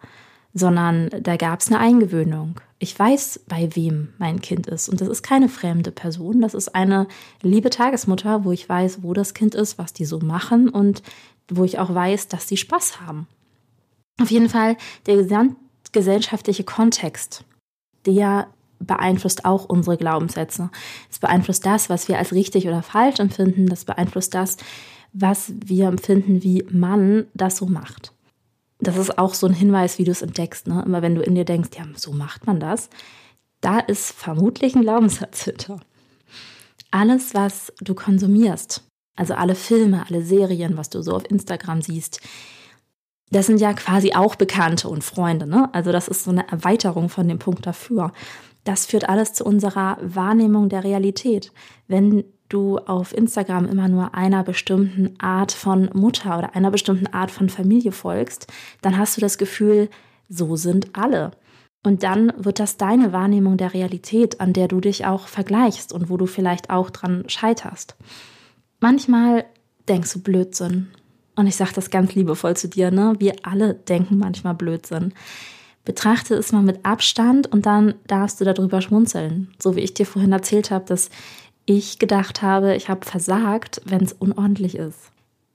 sondern 0.53 1.09
da 1.21 1.37
gab 1.37 1.59
es 1.59 1.67
eine 1.67 1.79
Eingewöhnung. 1.79 2.59
Ich 2.79 2.97
weiß, 2.97 3.41
bei 3.47 3.69
wem 3.75 4.13
mein 4.17 4.41
Kind 4.41 4.67
ist. 4.67 4.89
Und 4.89 5.01
das 5.01 5.07
ist 5.07 5.21
keine 5.21 5.49
fremde 5.49 5.91
Person. 5.91 6.41
Das 6.41 6.53
ist 6.53 6.73
eine 6.73 7.07
liebe 7.41 7.69
Tagesmutter, 7.69 8.45
wo 8.45 8.51
ich 8.51 8.67
weiß, 8.67 9.03
wo 9.03 9.13
das 9.13 9.33
Kind 9.33 9.53
ist, 9.53 9.77
was 9.77 9.93
die 9.93 10.05
so 10.05 10.19
machen 10.19 10.69
und 10.69 11.03
wo 11.49 11.63
ich 11.63 11.77
auch 11.79 11.93
weiß, 11.93 12.29
dass 12.29 12.47
sie 12.47 12.57
Spaß 12.57 13.01
haben. 13.01 13.27
Auf 14.21 14.31
jeden 14.31 14.49
Fall 14.49 14.75
der 15.05 15.17
gesamtgesellschaftliche 15.17 16.63
Kontext, 16.63 17.43
der 18.05 18.47
beeinflusst 18.79 19.45
auch 19.45 19.65
unsere 19.65 19.97
Glaubenssätze. 19.97 20.69
Es 21.09 21.19
beeinflusst 21.19 21.65
das, 21.65 21.89
was 21.89 22.07
wir 22.07 22.17
als 22.17 22.33
richtig 22.33 22.67
oder 22.67 22.81
falsch 22.81 23.19
empfinden. 23.19 23.67
Das 23.67 23.85
beeinflusst 23.85 24.33
das, 24.33 24.57
was 25.13 25.53
wir 25.63 25.87
empfinden, 25.87 26.43
wie 26.43 26.65
man 26.69 27.27
das 27.33 27.57
so 27.57 27.65
macht 27.65 28.13
das 28.79 28.97
ist 28.97 29.17
auch 29.17 29.33
so 29.33 29.45
ein 29.47 29.53
Hinweis, 29.53 29.99
wie 29.99 30.05
du 30.05 30.11
es 30.11 30.21
entdeckst. 30.21 30.67
Ne? 30.67 30.81
Immer 30.85 31.01
wenn 31.01 31.15
du 31.15 31.21
in 31.21 31.35
dir 31.35 31.45
denkst, 31.45 31.69
ja, 31.77 31.85
so 31.95 32.11
macht 32.11 32.47
man 32.47 32.59
das, 32.59 32.89
da 33.61 33.79
ist 33.79 34.11
vermutlich 34.13 34.75
ein 34.75 34.81
Glaubenssatz 34.81 35.43
hinter. 35.43 35.79
Alles, 36.91 37.33
was 37.33 37.73
du 37.81 37.93
konsumierst, 37.93 38.83
also 39.15 39.33
alle 39.33 39.55
Filme, 39.55 40.05
alle 40.07 40.23
Serien, 40.23 40.77
was 40.77 40.89
du 40.89 41.01
so 41.01 41.13
auf 41.13 41.29
Instagram 41.29 41.81
siehst, 41.81 42.21
das 43.31 43.45
sind 43.45 43.61
ja 43.61 43.73
quasi 43.73 44.13
auch 44.13 44.35
Bekannte 44.35 44.87
und 44.87 45.03
Freunde. 45.03 45.45
Ne? 45.45 45.69
Also 45.71 45.91
das 45.91 46.07
ist 46.07 46.23
so 46.23 46.31
eine 46.31 46.49
Erweiterung 46.49 47.09
von 47.09 47.27
dem 47.27 47.37
Punkt 47.37 47.67
dafür. 47.67 48.11
Das 48.63 48.85
führt 48.85 49.07
alles 49.07 49.33
zu 49.33 49.45
unserer 49.45 49.97
Wahrnehmung 50.01 50.69
der 50.69 50.83
Realität. 50.83 51.51
Wenn 51.87 52.23
du 52.49 52.79
auf 52.79 53.15
Instagram 53.15 53.65
immer 53.65 53.87
nur 53.87 54.15
einer 54.15 54.43
bestimmten 54.43 55.19
Art 55.19 55.51
von 55.51 55.89
Mutter 55.93 56.37
oder 56.37 56.55
einer 56.55 56.71
bestimmten 56.71 57.07
Art 57.07 57.31
von 57.31 57.49
Familie 57.49 57.91
folgst, 57.91 58.47
dann 58.81 58.97
hast 58.97 59.15
du 59.17 59.21
das 59.21 59.37
Gefühl, 59.37 59.89
so 60.27 60.55
sind 60.55 60.97
alle. 60.97 61.31
Und 61.83 62.03
dann 62.03 62.33
wird 62.37 62.59
das 62.59 62.77
deine 62.77 63.13
Wahrnehmung 63.13 63.55
der 63.55 63.73
Realität, 63.73 64.41
an 64.41 64.51
der 64.51 64.67
du 64.67 64.81
dich 64.81 65.05
auch 65.05 65.27
vergleichst 65.27 65.93
und 65.93 66.09
wo 66.09 66.17
du 66.17 66.25
vielleicht 66.25 66.69
auch 66.69 66.89
dran 66.89 67.23
scheiterst. 67.27 67.95
Manchmal 68.81 69.45
denkst 69.87 70.13
du 70.13 70.19
Blödsinn. 70.19 70.87
Und 71.35 71.47
ich 71.47 71.55
sage 71.55 71.71
das 71.73 71.89
ganz 71.89 72.15
liebevoll 72.15 72.57
zu 72.57 72.67
dir, 72.67 72.91
ne? 72.91 73.15
Wir 73.19 73.33
alle 73.43 73.73
denken 73.73 74.17
manchmal 74.17 74.55
Blödsinn. 74.55 75.13
Betrachte 75.85 76.35
es 76.35 76.51
mal 76.51 76.61
mit 76.61 76.85
Abstand 76.85 77.51
und 77.51 77.65
dann 77.65 77.95
darfst 78.07 78.39
du 78.39 78.45
darüber 78.45 78.81
schmunzeln. 78.81 79.51
So 79.61 79.75
wie 79.75 79.81
ich 79.81 79.93
dir 79.93 80.05
vorhin 80.05 80.31
erzählt 80.31 80.71
habe, 80.71 80.85
dass 80.85 81.09
ich 81.65 81.99
gedacht 81.99 82.41
habe, 82.41 82.75
ich 82.75 82.89
habe 82.89 83.05
versagt, 83.05 83.81
wenn 83.85 84.03
es 84.03 84.13
unordentlich 84.13 84.75
ist. 84.75 85.11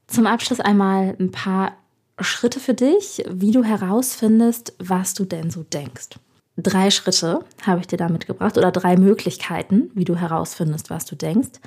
Zum 0.07 0.27
Abschluss 0.27 0.61
einmal 0.61 1.17
ein 1.19 1.31
paar 1.31 1.73
Schritte 2.21 2.61
für 2.61 2.75
dich, 2.75 3.25
wie 3.29 3.51
du 3.51 3.65
herausfindest, 3.65 4.75
was 4.79 5.15
du 5.15 5.25
denn 5.25 5.51
so 5.51 5.65
denkst. 5.65 6.11
Drei 6.57 6.91
Schritte 6.91 7.45
habe 7.63 7.81
ich 7.81 7.89
dir 7.89 7.97
da 7.97 8.09
mitgebracht 8.09 8.57
oder 8.57 8.71
drei 8.71 8.97
Möglichkeiten, 8.97 9.91
wie 9.95 10.05
du 10.05 10.15
herausfindest, 10.15 10.89
was 10.89 11.05
du 11.05 11.17
denkst. 11.17 11.59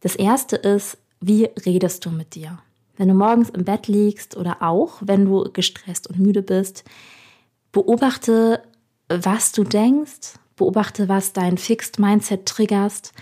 Das 0.00 0.16
erste 0.16 0.56
ist, 0.56 0.96
wie 1.20 1.44
redest 1.66 2.06
du 2.06 2.10
mit 2.10 2.34
dir? 2.34 2.58
Wenn 2.96 3.08
du 3.08 3.14
morgens 3.14 3.50
im 3.50 3.64
Bett 3.64 3.86
liegst 3.86 4.36
oder 4.36 4.62
auch, 4.62 5.02
wenn 5.04 5.26
du 5.26 5.50
gestresst 5.52 6.08
und 6.08 6.18
müde 6.18 6.42
bist, 6.42 6.84
beobachte, 7.74 8.62
was 9.08 9.52
du 9.52 9.64
denkst, 9.64 10.38
beobachte, 10.56 11.08
was 11.08 11.34
dein 11.34 11.58
Fixed 11.58 11.98
Mindset 11.98 12.46
triggerst, 12.46 13.12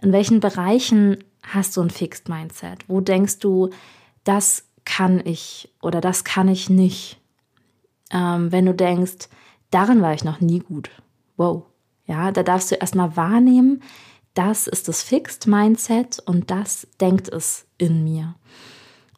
in 0.00 0.12
welchen 0.12 0.38
Bereichen 0.40 1.24
hast 1.42 1.76
du 1.76 1.80
ein 1.80 1.90
Fixed 1.90 2.28
Mindset? 2.28 2.84
Wo 2.86 3.00
denkst 3.00 3.38
du, 3.38 3.70
das 4.22 4.64
kann 4.84 5.20
ich 5.24 5.72
oder 5.80 6.00
das 6.00 6.22
kann 6.22 6.48
ich 6.48 6.68
nicht? 6.68 7.18
Ähm, 8.10 8.52
wenn 8.52 8.66
du 8.66 8.74
denkst, 8.74 9.28
darin 9.70 10.02
war 10.02 10.12
ich 10.12 10.22
noch 10.22 10.40
nie 10.40 10.60
gut. 10.60 10.90
Wow. 11.36 11.64
Ja, 12.06 12.30
da 12.30 12.42
darfst 12.42 12.70
du 12.70 12.74
erstmal 12.74 13.16
wahrnehmen, 13.16 13.82
das 14.34 14.66
ist 14.66 14.88
das 14.88 15.02
Fixed 15.02 15.46
Mindset 15.46 16.20
und 16.26 16.50
das 16.50 16.86
denkt 17.00 17.28
es 17.30 17.66
in 17.78 18.04
mir. 18.04 18.34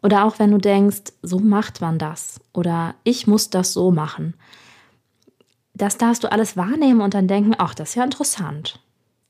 Oder 0.01 0.25
auch 0.25 0.39
wenn 0.39 0.53
du 0.53 0.59
denkst, 0.59 1.13
so 1.23 1.41
macht 1.41 1.81
man 1.81 1.99
das 1.99 2.41
oder 2.53 2.95
ich 3.03 3.27
muss 3.27 3.51
das 3.51 3.73
so 3.73 3.91
machen. 3.91 4.35
Das 5.77 5.99
darfst 5.99 6.25
du 6.25 6.33
alles 6.33 6.57
wahrnehmen 6.57 7.03
und 7.03 7.13
dann 7.13 7.29
denken, 7.29 7.55
ach, 7.59 7.75
das 7.75 7.91
ist 7.91 7.95
ja 7.97 8.05
interessant. 8.05 8.81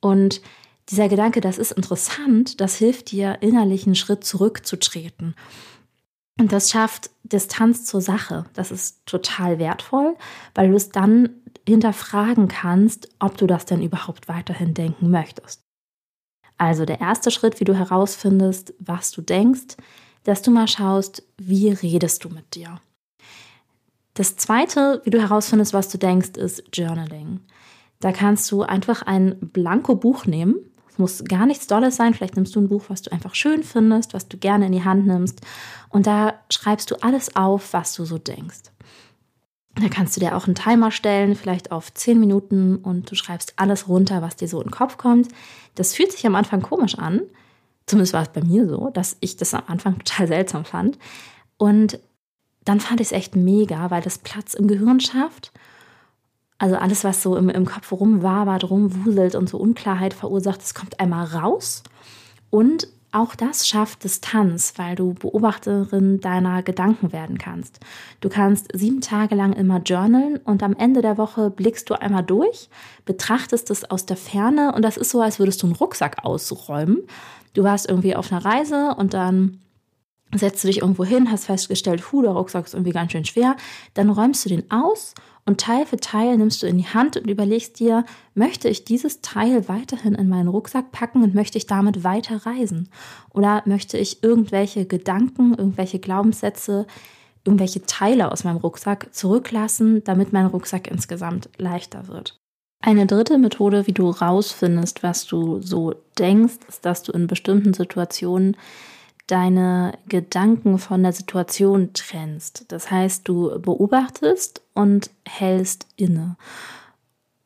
Und 0.01 0.41
dieser 0.89 1.09
Gedanke, 1.09 1.41
das 1.41 1.59
ist 1.59 1.73
interessant, 1.73 2.61
das 2.61 2.77
hilft 2.77 3.11
dir, 3.11 3.39
innerlich 3.41 3.87
einen 3.87 3.97
Schritt 3.97 4.23
zurückzutreten. 4.23 5.35
Und 6.39 6.53
das 6.53 6.71
schafft 6.71 7.11
Distanz 7.25 7.85
zur 7.85 8.01
Sache. 8.01 8.45
Das 8.55 8.71
ist 8.71 9.05
total 9.07 9.59
wertvoll, 9.59 10.17
weil 10.55 10.69
du 10.69 10.77
es 10.77 10.91
dann 10.91 11.31
hinterfragen 11.67 12.47
kannst, 12.47 13.09
ob 13.19 13.37
du 13.37 13.49
das 13.49 13.65
denn 13.65 13.83
überhaupt 13.83 14.29
weiterhin 14.29 14.73
denken 14.73 15.11
möchtest. 15.11 15.63
Also 16.59 16.85
der 16.85 17.01
erste 17.01 17.33
Schritt, 17.33 17.59
wie 17.59 17.65
du 17.65 17.75
herausfindest, 17.75 18.73
was 18.79 19.11
du 19.11 19.21
denkst, 19.21 19.77
dass 20.23 20.43
du 20.43 20.53
mal 20.53 20.69
schaust, 20.69 21.25
wie 21.39 21.71
redest 21.71 22.23
du 22.23 22.29
mit 22.29 22.55
dir. 22.55 22.81
Das 24.17 24.37
zweite, 24.37 25.01
wie 25.05 25.11
du 25.11 25.21
herausfindest, 25.21 25.73
was 25.73 25.89
du 25.89 25.99
denkst, 25.99 26.31
ist 26.37 26.65
Journaling. 26.73 27.41
Da 28.01 28.13
kannst 28.13 28.51
du 28.51 28.63
einfach 28.63 29.03
ein 29.03 29.39
Blanko-Buch 29.41 30.27
nehmen 30.27 30.57
muss 30.99 31.23
gar 31.25 31.45
nichts 31.45 31.67
Dolles 31.67 31.97
sein. 31.97 32.15
Vielleicht 32.15 32.37
nimmst 32.37 32.57
du 32.57 32.61
ein 32.61 32.71
Buch, 32.71 32.85
was 32.89 33.03
du 33.03 33.13
einfach 33.13 33.35
schön 33.35 33.63
findest, 33.63 34.15
was 34.15 34.29
du 34.29 34.39
gerne 34.39 34.65
in 34.65 34.73
die 34.73 34.85
Hand 34.85 35.07
nimmst. 35.07 35.43
Und 35.91 36.07
da 36.07 36.33
schreibst 36.51 36.91
du 36.91 36.97
alles 37.03 37.37
auf, 37.37 37.75
was 37.75 37.95
du 37.95 38.07
so 38.07 38.17
denkst. 38.17 38.63
Da 39.75 39.89
kannst 39.91 40.17
du 40.17 40.21
dir 40.21 40.35
auch 40.35 40.47
einen 40.47 40.55
Timer 40.55 40.91
stellen, 40.91 41.35
vielleicht 41.35 41.71
auf 41.71 41.93
10 41.93 42.19
Minuten 42.19 42.77
und 42.77 43.11
du 43.11 43.15
schreibst 43.15 43.53
alles 43.57 43.89
runter, 43.89 44.23
was 44.23 44.37
dir 44.37 44.49
so 44.49 44.59
in 44.63 44.69
den 44.69 44.71
Kopf 44.71 44.97
kommt. 44.97 45.29
Das 45.75 45.95
fühlt 45.95 46.13
sich 46.13 46.27
am 46.27 46.35
Anfang 46.35 46.63
komisch 46.63 46.97
an, 46.97 47.21
Zumindest 47.87 48.15
war 48.15 48.23
es 48.23 48.31
bei 48.31 48.43
mir 48.43 48.69
so, 48.69 48.91
dass 48.91 49.17
ich 49.21 49.37
das 49.37 49.55
am 49.55 49.63
Anfang 49.69 49.99
total 50.05 50.27
seltsam 50.27 50.65
fand. 50.65 50.99
Und 51.57 52.01
dann 52.67 52.81
fand 52.81 53.01
ich 53.01 53.09
es 53.09 53.13
echt 53.13 53.37
mega, 53.37 53.91
weil 53.91 54.03
das 54.03 54.19
Platz 54.19 54.53
im 54.53 54.69
Gehirn 54.69 55.01
schafft. 55.01 55.53
Also 56.59 56.77
alles, 56.77 57.05
was 57.05 57.23
so 57.23 57.37
im, 57.37 57.49
im 57.49 57.65
Kopf 57.65 57.93
rumwabert, 57.93 58.69
rumwuselt 58.69 59.35
und 59.35 59.49
so 59.49 59.59
Unklarheit 59.59 60.13
verursacht, 60.13 60.61
das 60.61 60.75
kommt 60.75 61.01
einmal 61.01 61.27
raus. 61.27 61.85
Und 62.51 62.89
auch 63.13 63.35
das 63.35 63.69
schafft 63.69 64.05
Distanz, 64.05 64.75
weil 64.77 64.97
du 64.97 65.15
Beobachterin 65.15 66.21
deiner 66.21 66.63
Gedanken 66.63 67.13
werden 67.13 67.39
kannst. 67.39 67.79
Du 68.21 68.29
kannst 68.29 68.69
sieben 68.75 69.01
Tage 69.01 69.35
lang 69.35 69.53
immer 69.53 69.79
journalen 69.79 70.39
und 70.39 70.63
am 70.63 70.75
Ende 70.75 71.03
der 71.03 71.19
Woche 71.19 71.51
blickst 71.51 71.89
du 71.89 71.95
einmal 71.95 72.25
durch, 72.25 72.69
betrachtest 73.05 73.71
es 73.71 73.89
aus 73.91 74.07
der 74.07 74.17
Ferne 74.17 74.75
und 74.75 74.83
das 74.83 74.97
ist 74.97 75.11
so, 75.11 75.21
als 75.21 75.39
würdest 75.39 75.63
du 75.63 75.67
einen 75.67 75.77
Rucksack 75.77 76.25
ausräumen. 76.25 76.99
Du 77.55 77.63
warst 77.63 77.89
irgendwie 77.89 78.17
auf 78.17 78.33
einer 78.33 78.45
Reise 78.45 78.95
und 78.99 79.15
dann 79.15 79.61
setzt 80.35 80.63
du 80.65 80.69
dich 80.69 80.79
irgendwo 80.79 81.05
hin, 81.05 81.31
hast 81.31 81.47
festgestellt, 81.47 82.13
hu, 82.13 82.23
der 82.23 82.33
Rucksack 82.33 82.67
ist 82.67 82.75
irgendwie 82.75 82.93
ganz 82.93 83.13
schön 83.13 83.25
schwer, 83.25 83.57
dann 83.95 84.11
räumst 84.11 84.45
du 84.45 84.49
den 84.49 84.71
aus 84.71 85.15
und 85.49 85.61
Teil 85.61 85.87
für 85.87 85.97
Teil 85.97 86.37
nimmst 86.37 86.63
du 86.63 86.67
in 86.67 86.77
die 86.77 86.89
Hand 86.89 87.17
und 87.17 87.31
überlegst 87.31 87.79
dir, 87.79 88.05
möchte 88.35 88.69
ich 88.69 88.85
dieses 88.85 89.21
Teil 89.21 89.69
weiterhin 89.69 90.17
in 90.17 90.29
meinen 90.29 90.49
Rucksack 90.49 90.91
packen 90.91 91.23
und 91.23 91.37
möchte 91.37 91.57
ich 91.57 91.67
damit 91.67 92.03
weiter 92.03 92.45
reisen? 92.45 92.89
Oder 93.33 93.63
möchte 93.65 93.97
ich 93.97 94.25
irgendwelche 94.25 94.87
Gedanken, 94.87 95.55
irgendwelche 95.55 96.01
Glaubenssätze, 96.01 96.87
irgendwelche 97.45 97.87
Teile 97.87 98.33
aus 98.33 98.43
meinem 98.43 98.57
Rucksack 98.57 99.15
zurücklassen, 99.15 100.03
damit 100.03 100.33
mein 100.33 100.47
Rucksack 100.47 100.91
insgesamt 100.91 101.49
leichter 101.59 102.09
wird? 102.09 102.37
Eine 102.85 103.07
dritte 103.07 103.39
Methode, 103.39 103.87
wie 103.87 103.93
du 103.93 104.11
rausfindest, 104.11 105.05
was 105.05 105.27
du 105.27 105.63
so 105.63 105.95
denkst, 106.19 106.59
ist, 106.69 106.85
dass 106.85 107.05
du 107.05 107.13
in 107.13 107.29
bestimmten 107.29 107.73
Situationen 107.73 108.57
deine 109.27 109.99
Gedanken 110.09 110.79
von 110.79 111.03
der 111.03 111.13
Situation 111.13 111.93
trennst. 111.93 112.67
Das 112.69 112.91
heißt, 112.91 113.27
du 113.27 113.61
beobachtest 113.61 114.63
und 114.75 115.11
hältst 115.27 115.87
inne. 115.97 116.37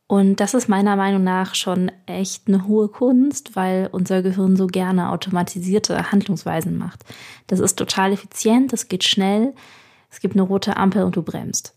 Und 0.07 0.41
das 0.41 0.55
ist 0.55 0.69
meiner 0.69 0.97
Meinung 0.97 1.23
nach 1.23 1.55
schon 1.55 1.93
echt 2.07 2.49
eine 2.49 2.67
hohe 2.67 2.89
Kunst, 2.89 3.55
weil 3.55 3.89
unser 3.93 4.23
Gehirn 4.23 4.57
so 4.57 4.67
gerne 4.67 5.11
automatisierte 5.11 6.11
Handlungsweisen 6.11 6.77
macht. 6.77 7.05
Das 7.47 7.61
ist 7.61 7.77
total 7.77 8.13
effizient, 8.13 8.73
das 8.73 8.89
geht 8.89 9.05
schnell, 9.05 9.55
es 10.11 10.19
gibt 10.19 10.35
eine 10.35 10.43
rote 10.43 10.77
Ampel 10.77 11.05
und 11.05 11.15
du 11.15 11.23
bremst. 11.23 11.75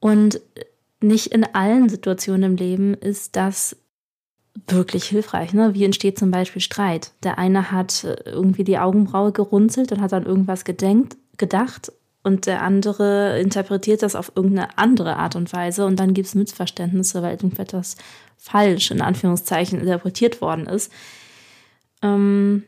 Und 0.00 0.40
nicht 1.02 1.26
in 1.26 1.44
allen 1.44 1.90
Situationen 1.90 2.52
im 2.52 2.56
Leben 2.56 2.94
ist 2.94 3.36
das 3.36 3.76
wirklich 4.66 5.04
hilfreich. 5.04 5.52
Ne? 5.52 5.74
Wie 5.74 5.84
entsteht 5.84 6.18
zum 6.18 6.30
Beispiel 6.30 6.62
Streit? 6.62 7.12
Der 7.22 7.38
eine 7.38 7.70
hat 7.70 8.04
äh, 8.04 8.16
irgendwie 8.24 8.64
die 8.64 8.78
Augenbraue 8.78 9.32
gerunzelt 9.32 9.92
und 9.92 10.00
hat 10.00 10.12
an 10.12 10.26
irgendwas 10.26 10.64
gedenkt, 10.64 11.16
gedacht 11.36 11.92
und 12.22 12.46
der 12.46 12.62
andere 12.62 13.38
interpretiert 13.40 14.02
das 14.02 14.14
auf 14.14 14.32
irgendeine 14.34 14.76
andere 14.76 15.16
Art 15.16 15.36
und 15.36 15.52
Weise 15.52 15.86
und 15.86 15.98
dann 15.98 16.14
gibt 16.14 16.28
es 16.28 16.34
Missverständnisse, 16.34 17.22
weil 17.22 17.32
irgendetwas 17.32 17.96
falsch 18.36 18.90
in 18.90 19.00
Anführungszeichen 19.00 19.80
interpretiert 19.80 20.40
worden 20.40 20.66
ist. 20.66 20.92
Ähm, 22.02 22.64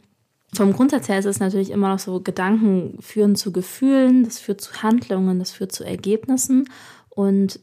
vom 0.52 0.72
Grundsatz 0.72 1.08
her 1.08 1.18
ist 1.18 1.26
es 1.26 1.40
natürlich 1.40 1.70
immer 1.70 1.88
noch 1.88 1.98
so, 1.98 2.20
Gedanken 2.20 3.00
führen 3.00 3.36
zu 3.36 3.52
Gefühlen, 3.52 4.24
das 4.24 4.38
führt 4.38 4.60
zu 4.60 4.82
Handlungen, 4.82 5.38
das 5.38 5.52
führt 5.52 5.72
zu 5.72 5.84
Ergebnissen 5.84 6.68
und 7.08 7.60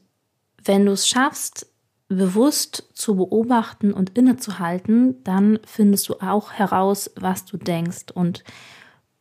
wenn 0.63 0.85
du 0.85 0.91
es 0.91 1.07
schaffst, 1.07 1.67
bewusst 2.09 2.89
zu 2.93 3.15
beobachten 3.15 3.93
und 3.93 4.17
innezuhalten, 4.17 5.23
dann 5.23 5.59
findest 5.65 6.07
du 6.09 6.15
auch 6.15 6.53
heraus, 6.53 7.11
was 7.15 7.45
du 7.45 7.57
denkst 7.57 8.05
und 8.13 8.43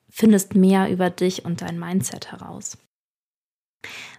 findest 0.09 0.55
mehr 0.55 0.91
über 0.91 1.11
dich 1.11 1.45
und 1.45 1.63
dein 1.63 1.79
Mindset 1.79 2.33
heraus. 2.33 2.79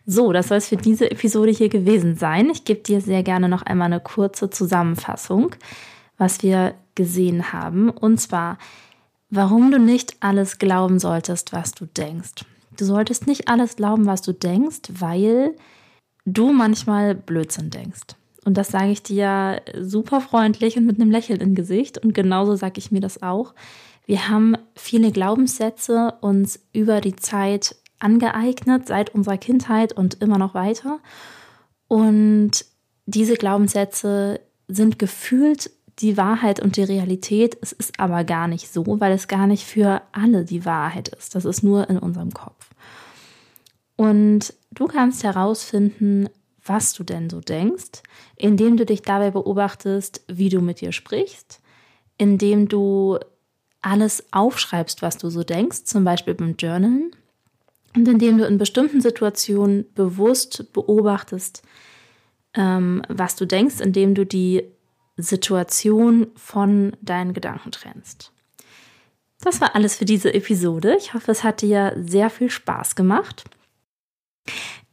So, 0.06 0.32
das 0.32 0.50
soll 0.50 0.58
es 0.58 0.68
für 0.68 0.78
diese 0.78 1.10
Episode 1.12 1.52
hier 1.52 1.70
gewesen 1.70 2.16
sein. 2.16 2.50
Ich 2.50 2.66
gebe 2.66 2.82
dir 2.82 3.02
sehr 3.02 3.24
gerne 3.24 3.50
noch 3.50 3.64
einmal 3.64 3.88
eine 3.88 4.00
kurze 4.00 4.50
Zusammenfassung, 4.50 5.56
was 6.18 6.44
wir 6.44 6.76
gesehen 6.96 7.52
haben. 7.52 7.90
Und 7.90 8.20
zwar, 8.20 8.58
warum 9.30 9.72
du 9.72 9.80
nicht 9.80 10.18
alles 10.22 10.60
glauben 10.60 11.00
solltest, 11.00 11.52
was 11.52 11.72
du 11.72 11.86
denkst. 11.86 12.46
Du 12.78 12.86
solltest 12.86 13.28
nicht 13.28 13.48
alles 13.48 13.76
glauben, 13.76 14.06
was 14.06 14.22
du 14.22 14.34
denkst, 14.34 14.82
weil 14.92 15.56
du 16.26 16.54
manchmal 16.54 17.16
Blödsinn 17.16 17.70
denkst. 17.70 18.16
Und 18.48 18.54
das 18.54 18.70
sage 18.70 18.92
ich 18.92 19.04
dir 19.04 19.62
super 19.78 20.22
freundlich 20.22 20.78
und 20.78 20.86
mit 20.86 21.02
einem 21.02 21.12
Lächeln 21.12 21.42
im 21.42 21.54
Gesicht. 21.54 21.98
Und 21.98 22.14
genauso 22.14 22.56
sage 22.56 22.76
ich 22.78 22.94
mir 22.94 23.02
das 23.02 23.22
auch. 23.22 23.54
Wir 24.06 24.30
haben 24.30 24.56
viele 24.74 25.12
Glaubenssätze 25.12 26.14
uns 26.22 26.58
über 26.72 27.02
die 27.02 27.18
Zeit 27.18 27.76
angeeignet, 28.00 28.88
seit 28.88 29.14
unserer 29.14 29.38
Kindheit 29.38 29.92
und 29.92 30.22
immer 30.22 30.38
noch 30.38 30.54
weiter. 30.54 31.00
Und 31.90 32.64
diese 33.06 33.34
Glaubenssätze 33.34 34.40
sind 34.70 34.98
gefühlt 34.98 35.70
die 36.00 36.16
Wahrheit 36.16 36.62
und 36.62 36.78
die 36.78 36.84
Realität. 36.84 37.58
Es 37.62 37.74
ist 37.74 38.00
aber 38.00 38.24
gar 38.24 38.48
nicht 38.48 38.72
so, 38.72 38.86
weil 39.02 39.12
es 39.12 39.28
gar 39.28 39.48
nicht 39.48 39.66
für 39.66 40.02
alle 40.14 40.46
die 40.46 40.64
Wahrheit 40.64 41.10
ist. 41.10 41.36
Das 41.36 41.44
ist 41.44 41.64
nur 41.64 41.90
in 41.90 42.00
unserem 42.00 42.32
Kopf. 42.32 42.70
Und 43.98 44.54
du 44.72 44.86
kannst 44.86 45.26
herausfinden, 45.26 46.30
was 46.68 46.94
du 46.94 47.04
denn 47.04 47.30
so 47.30 47.42
denkst, 47.42 48.04
indem 48.36 48.78
du 48.78 48.86
dich 48.86 49.02
dabei 49.02 49.32
beobachtest, 49.32 50.24
wie 50.28 50.50
du 50.50 50.62
mit 50.62 50.82
dir 50.82 50.92
sprichst, 50.92 51.62
indem 52.18 52.68
du 52.68 53.20
alles 53.82 54.26
aufschreibst, 54.32 55.02
was 55.02 55.18
du 55.18 55.30
so 55.30 55.44
denkst, 55.44 55.86
zum 55.86 56.04
Beispiel 56.04 56.34
beim 56.34 56.56
Journalen, 56.58 57.12
und 57.96 58.08
indem 58.08 58.38
du 58.38 58.46
in 58.46 58.58
bestimmten 58.58 59.02
Situationen 59.02 59.92
bewusst 59.96 60.72
beobachtest, 60.74 61.64
ähm, 62.54 63.02
was 63.08 63.36
du 63.36 63.46
denkst, 63.46 63.80
indem 63.80 64.14
du 64.14 64.26
die 64.26 64.64
Situation 65.18 66.28
von 66.36 66.96
deinen 67.02 67.34
Gedanken 67.34 67.72
trennst. 67.72 68.32
Das 69.42 69.62
war 69.62 69.76
alles 69.76 69.96
für 69.96 70.06
diese 70.06 70.34
Episode. 70.34 70.96
Ich 70.98 71.14
hoffe, 71.14 71.32
es 71.32 71.44
hat 71.44 71.62
dir 71.62 71.96
sehr 71.98 72.30
viel 72.30 72.50
Spaß 72.50 72.96
gemacht. 72.96 73.46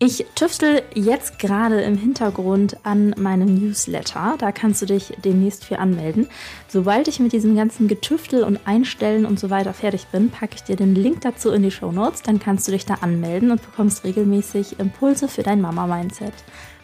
Ich 0.07 0.27
tüftel 0.35 0.83
jetzt 0.93 1.39
gerade 1.39 1.81
im 1.81 1.97
Hintergrund 1.97 2.77
an 2.83 3.15
meinem 3.17 3.55
Newsletter. 3.55 4.35
Da 4.37 4.53
kannst 4.53 4.83
du 4.83 4.87
dich 4.87 5.15
demnächst 5.25 5.65
für 5.65 5.79
anmelden. 5.79 6.29
Sobald 6.69 7.09
ich 7.09 7.21
mit 7.21 7.33
diesem 7.33 7.57
ganzen 7.57 7.89
Getüftel 7.89 8.45
und 8.45 8.61
Einstellen 8.67 9.25
und 9.25 9.41
so 9.41 9.49
weiter 9.49 9.73
fertig 9.73 10.09
bin, 10.09 10.29
packe 10.29 10.57
ich 10.57 10.63
dir 10.63 10.77
den 10.77 10.95
Link 10.95 11.23
dazu 11.23 11.53
in 11.53 11.63
die 11.63 11.71
Show 11.71 11.91
Notes. 11.91 12.21
Dann 12.21 12.39
kannst 12.39 12.69
du 12.69 12.73
dich 12.73 12.85
da 12.85 12.97
anmelden 13.01 13.51
und 13.51 13.63
bekommst 13.63 14.05
regelmäßig 14.05 14.79
Impulse 14.79 15.27
für 15.27 15.43
dein 15.43 15.63
Mama-Mindset. 15.63 16.35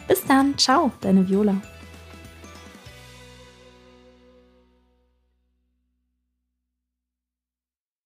Bis 0.09 0.24
dann, 0.24 0.56
ciao, 0.56 0.90
deine 1.02 1.28
Viola. 1.28 1.61